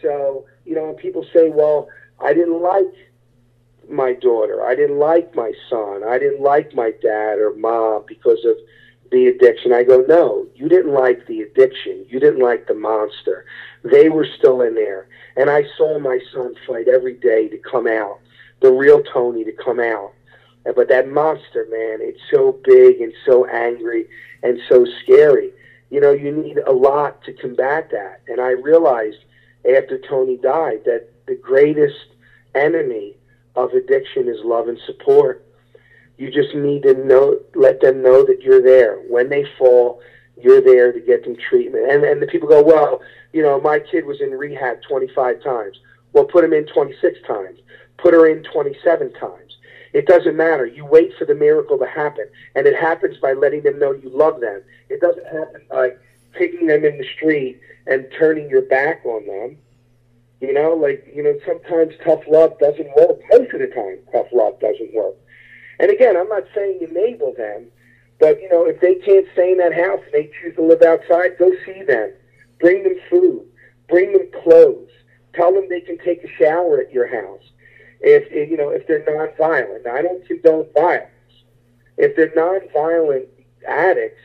[0.00, 1.88] So you know, people say, "Well,
[2.20, 2.92] I didn't like
[3.90, 4.64] my daughter.
[4.64, 6.02] I didn't like my son.
[6.04, 8.56] I didn't like my dad or mom because of
[9.10, 12.06] the addiction." I go, "No, you didn't like the addiction.
[12.08, 13.44] You didn't like the monster.
[13.82, 15.06] They were still in there."
[15.36, 18.18] And I saw my son fight every day to come out,
[18.60, 20.12] the real Tony to come out.
[20.64, 24.08] But that monster, man, it's so big and so angry
[24.42, 25.52] and so scary.
[25.90, 28.20] You know, you need a lot to combat that.
[28.28, 29.18] And I realized
[29.64, 32.06] after Tony died that the greatest
[32.54, 33.16] enemy
[33.56, 35.44] of addiction is love and support.
[36.16, 38.96] You just need to know, let them know that you're there.
[39.08, 40.00] When they fall,
[40.40, 41.90] you're there to get them treatment.
[41.90, 43.00] And, and the people go, well,
[43.32, 45.78] you know, my kid was in rehab 25 times.
[46.12, 47.58] Well, put him in 26 times.
[47.96, 49.56] Put her in 27 times.
[49.92, 50.66] It doesn't matter.
[50.66, 54.08] You wait for the miracle to happen, and it happens by letting them know you
[54.08, 54.62] love them.
[54.88, 55.92] It doesn't happen by
[56.32, 59.58] picking them in the street and turning your back on them.
[60.42, 63.20] You know, like, you know, sometimes tough love doesn't work.
[63.30, 65.14] Most of the time, tough love doesn't work.
[65.78, 67.68] And again, I'm not saying enable them,
[68.18, 70.82] but, you know, if they can't stay in that house and they choose to live
[70.82, 72.12] outside, go see them.
[72.58, 73.46] Bring them food.
[73.88, 74.90] Bring them clothes.
[75.34, 77.44] Tell them they can take a shower at your house
[78.00, 79.84] if, if you know if they're nonviolent.
[79.84, 81.06] Now, I don't condone violence.
[81.96, 83.26] If they're nonviolent
[83.66, 84.20] addicts,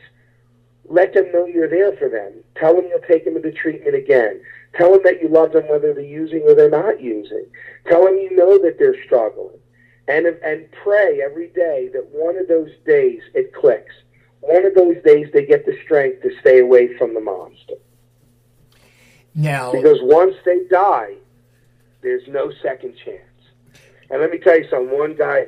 [0.84, 2.42] let them know you're there for them.
[2.56, 4.40] Tell them you'll take them into treatment again.
[4.78, 7.46] Tell them that you love them whether they're using or they're not using.
[7.88, 9.58] Tell them you know that they're struggling.
[10.06, 13.92] And, and pray every day that one of those days it clicks.
[14.40, 17.74] One of those days they get the strength to stay away from the monster.
[19.34, 21.14] Now, because once they die,
[22.00, 23.20] there's no second chance.
[24.10, 24.96] And let me tell you something.
[24.96, 25.46] One guy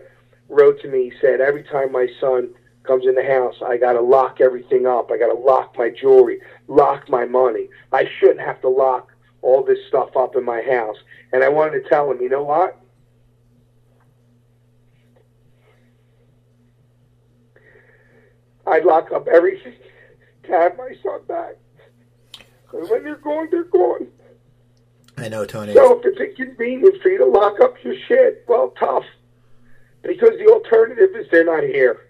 [0.48, 1.10] wrote to me.
[1.10, 2.50] He said, every time my son
[2.82, 5.10] comes in the house, I got to lock everything up.
[5.10, 7.68] I got to lock my jewelry, lock my money.
[7.92, 9.09] I shouldn't have to lock
[9.42, 10.96] all this stuff up in my house.
[11.32, 12.80] And I wanted to tell him, you know what?
[18.66, 19.74] I'd lock up everything
[20.44, 21.56] to have my son back.
[22.62, 24.06] Because when they're gone, they're gone.
[25.16, 25.74] I know, Tony.
[25.74, 29.04] So if it's inconvenient for you to lock up your shit, well, tough.
[30.02, 32.00] Because the alternative is they're not here.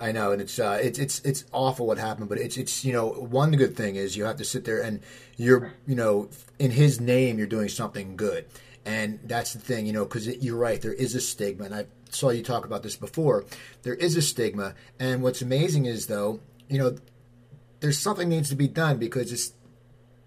[0.00, 2.92] I know, and it's uh, it's it's it's awful what happened, but it's it's you
[2.92, 5.00] know one good thing is you have to sit there and
[5.36, 8.46] you're you know in his name you're doing something good,
[8.86, 11.86] and that's the thing you know because you're right there is a stigma, and I
[12.08, 13.44] saw you talk about this before.
[13.82, 16.96] There is a stigma, and what's amazing is though you know
[17.80, 19.52] there's something needs to be done because it's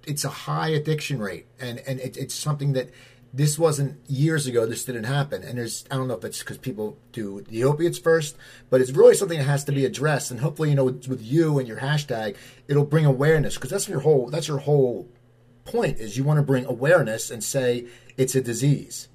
[0.05, 2.89] it's a high addiction rate, and and it, it's something that
[3.34, 4.65] this wasn't years ago.
[4.65, 7.97] This didn't happen, and there's I don't know if it's because people do the opiates
[7.97, 8.38] first,
[8.69, 10.29] but it's really something that has to be addressed.
[10.29, 12.36] And hopefully, you know, with, with you and your hashtag,
[12.67, 15.09] it'll bring awareness because that's your whole that's your whole
[15.65, 19.07] point is you want to bring awareness and say it's a disease.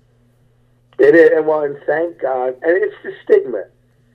[0.99, 3.65] It is, and well, and thank God, and it's the stigma.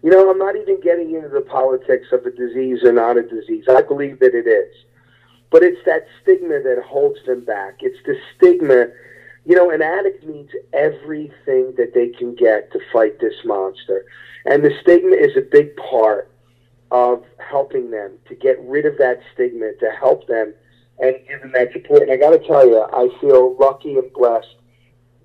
[0.02, 3.24] You know, I'm not even getting into the politics of a disease or not a
[3.24, 3.66] disease.
[3.70, 4.76] I believe that it is.
[5.50, 7.78] But it's that stigma that holds them back.
[7.80, 8.88] It's the stigma.
[9.46, 14.06] You know, an addict needs everything that they can get to fight this monster.
[14.46, 16.32] And the stigma is a big part
[16.92, 20.54] of helping them to get rid of that stigma, to help them
[21.00, 22.04] and give them that support.
[22.04, 24.56] And I got to tell you, I feel lucky and blessed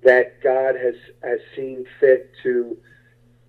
[0.03, 2.77] that God has, has seen fit to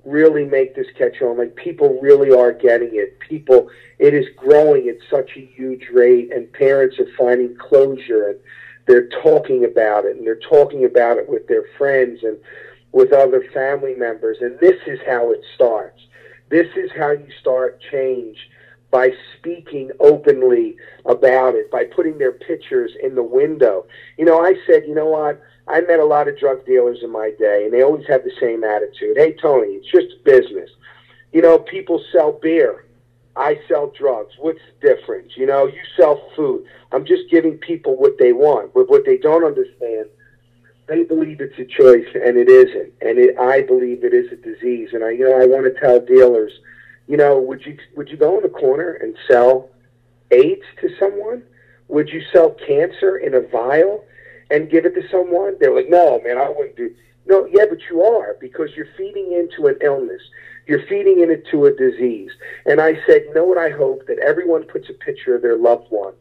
[0.05, 1.39] really make this catch on.
[1.39, 3.19] Like people really are getting it.
[3.21, 8.39] People, it is growing at such a huge rate, and parents are finding closure, and
[8.87, 12.39] they're talking about it, and they're talking about it with their friends and
[12.93, 14.39] with other family members.
[14.41, 16.01] And this is how it starts.
[16.49, 18.37] This is how you start change
[18.91, 20.77] by speaking openly
[21.07, 23.87] about it, by putting their pictures in the window.
[24.19, 25.41] You know, I said, you know what?
[25.69, 28.33] I met a lot of drug dealers in my day, and they always have the
[28.41, 29.17] same attitude.
[29.17, 30.71] Hey, Tony, it's just business.
[31.33, 32.85] You know, people sell beer.
[33.41, 34.35] I sell drugs.
[34.39, 35.33] What's the difference?
[35.37, 36.65] You know, you sell food.
[36.93, 38.75] I'm just giving people what they want.
[38.75, 40.07] But what they don't understand,
[40.87, 42.93] they believe it's a choice, and it isn't.
[43.01, 44.91] And it, I believe it is a disease.
[44.93, 46.53] And I, you know, I want to tell dealers,
[47.09, 49.71] you know, would you would you go in the corner and sell
[50.31, 51.43] AIDS to someone?
[51.89, 54.05] Would you sell cancer in a vial?
[54.51, 55.57] and give it to someone?
[55.59, 56.95] They're like, no, man, I wouldn't do.
[57.31, 60.21] No, yeah, but you are because you're feeding into an illness.
[60.67, 62.33] You're feeding into a disease.
[62.67, 63.57] And I said, you know what?
[63.57, 66.13] I hope that everyone puts a picture of their loved one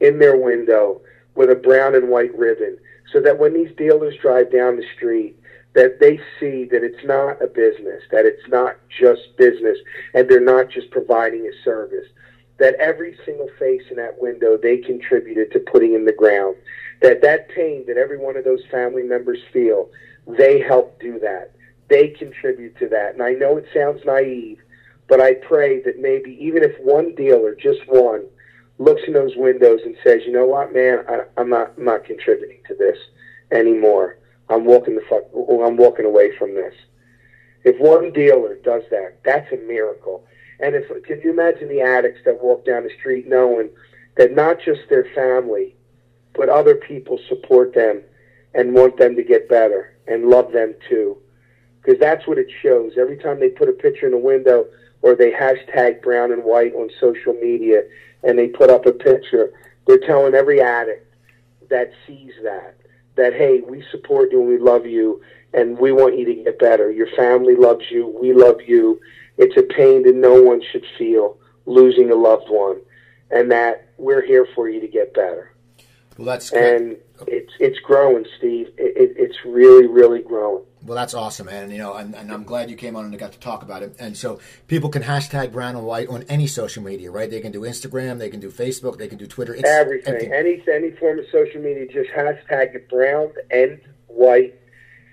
[0.00, 1.00] in their window
[1.36, 2.78] with a brown and white ribbon,
[3.12, 5.38] so that when these dealers drive down the street,
[5.74, 9.78] that they see that it's not a business, that it's not just business,
[10.14, 12.06] and they're not just providing a service.
[12.58, 16.56] That every single face in that window they contributed to putting in the ground
[17.02, 19.90] that that pain that every one of those family members feel,
[20.26, 21.52] they help do that.
[21.88, 23.14] They contribute to that.
[23.14, 24.58] And I know it sounds naive,
[25.08, 28.26] but I pray that maybe even if one dealer, just one,
[28.78, 32.04] looks in those windows and says, "You know what, man, I, I'm not, I'm not
[32.04, 32.98] contributing to this
[33.50, 34.18] anymore.
[34.48, 36.74] I'm walking the fuck, I'm walking away from this."
[37.64, 40.24] If one dealer does that, that's a miracle.
[40.60, 43.70] And if can you imagine the addicts that walk down the street knowing
[44.16, 45.76] that not just their family
[46.36, 48.02] but other people support them
[48.54, 51.16] and want them to get better and love them too.
[51.82, 52.92] Because that's what it shows.
[52.98, 54.66] Every time they put a picture in a window
[55.02, 57.82] or they hashtag brown and white on social media
[58.22, 59.52] and they put up a picture,
[59.86, 61.14] they're telling every addict
[61.68, 62.76] that sees that,
[63.16, 65.22] that, hey, we support you and we love you
[65.52, 66.90] and we want you to get better.
[66.90, 68.16] Your family loves you.
[68.20, 69.00] We love you.
[69.38, 72.80] It's a pain that no one should feel losing a loved one
[73.30, 75.52] and that we're here for you to get better.
[76.16, 78.68] Well, that's and it's it's growing, Steve.
[78.78, 80.62] It, it, it's really really growing.
[80.86, 81.70] Well, that's awesome, man.
[81.72, 83.96] You know, and, and, I'm glad you came on and got to talk about it.
[83.98, 84.38] And so
[84.68, 87.28] people can hashtag brown and white on any social media, right?
[87.28, 89.52] They can do Instagram, they can do Facebook, they can do Twitter.
[89.52, 90.32] It's everything, everything.
[90.32, 91.86] any any form of social media.
[91.88, 94.54] Just hashtag it brown and white,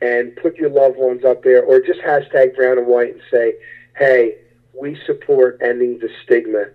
[0.01, 3.56] and put your loved ones up there, or just hashtag brown and white and say,
[3.97, 4.38] "Hey,
[4.80, 6.66] we support ending the stigma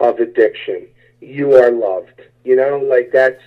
[0.00, 0.86] of addiction.
[1.20, 3.42] You are loved." You know, like that's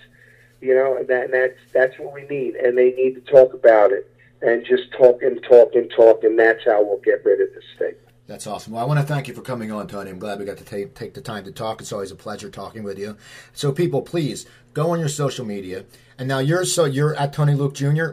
[0.62, 3.54] you know, and, that, and that's that's what we need, and they need to talk
[3.54, 7.42] about it and just talk and talk and talk, and that's how we'll get rid
[7.42, 7.94] of this thing.
[8.28, 8.74] That's awesome.
[8.74, 10.12] Well, I want to thank you for coming on, Tony.
[10.12, 11.82] I'm glad we got to take, take the time to talk.
[11.82, 13.18] It's always a pleasure talking with you.
[13.54, 15.86] So, people, please go on your social media.
[16.20, 18.12] And now you're so you're at Tony Luke Jr.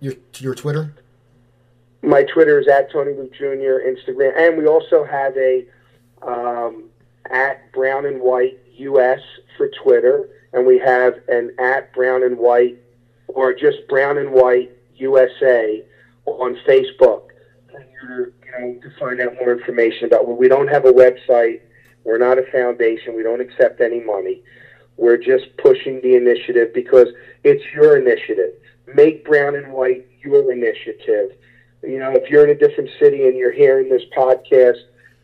[0.00, 0.94] Your your Twitter.
[2.02, 3.80] My Twitter is at Tony Luke Jr.
[3.88, 5.64] Instagram, and we also have a
[6.22, 6.90] um,
[7.30, 9.20] at Brown and White US
[9.56, 12.78] for Twitter and we have an at Brown and White
[13.28, 15.84] or just Brown and White USA
[16.26, 17.22] on Facebook.
[17.72, 20.26] You know, to find out more information about.
[20.26, 21.60] Well, we don't have a website.
[22.04, 23.16] We're not a foundation.
[23.16, 24.42] We don't accept any money.
[24.96, 27.08] We're just pushing the initiative because
[27.44, 28.52] it's your initiative.
[28.94, 31.32] Make Brown and White your initiative.
[31.82, 34.78] You know, if you're in a different city and you're hearing this podcast,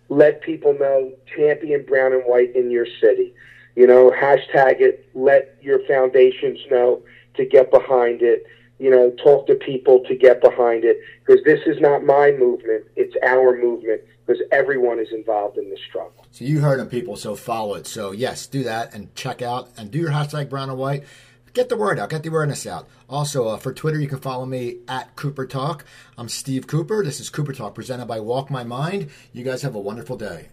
[0.08, 3.34] let people know champion Brown and White in your city.
[3.74, 5.08] You know, hashtag it.
[5.14, 7.02] Let your foundations know
[7.34, 8.44] to get behind it.
[8.78, 12.84] You know, talk to people to get behind it because this is not my movement;
[12.96, 16.26] it's our movement because everyone is involved in this struggle.
[16.30, 17.16] So you heard them, people.
[17.16, 17.86] So follow it.
[17.86, 21.04] So yes, do that and check out and do your hashtag brown and white.
[21.52, 22.88] get the word out, get the awareness out.
[23.08, 25.84] Also, uh, for Twitter, you can follow me at Cooper Talk.
[26.16, 27.04] I'm Steve Cooper.
[27.04, 29.10] This is Cooper Talk presented by Walk My Mind.
[29.32, 30.48] You guys have a wonderful day.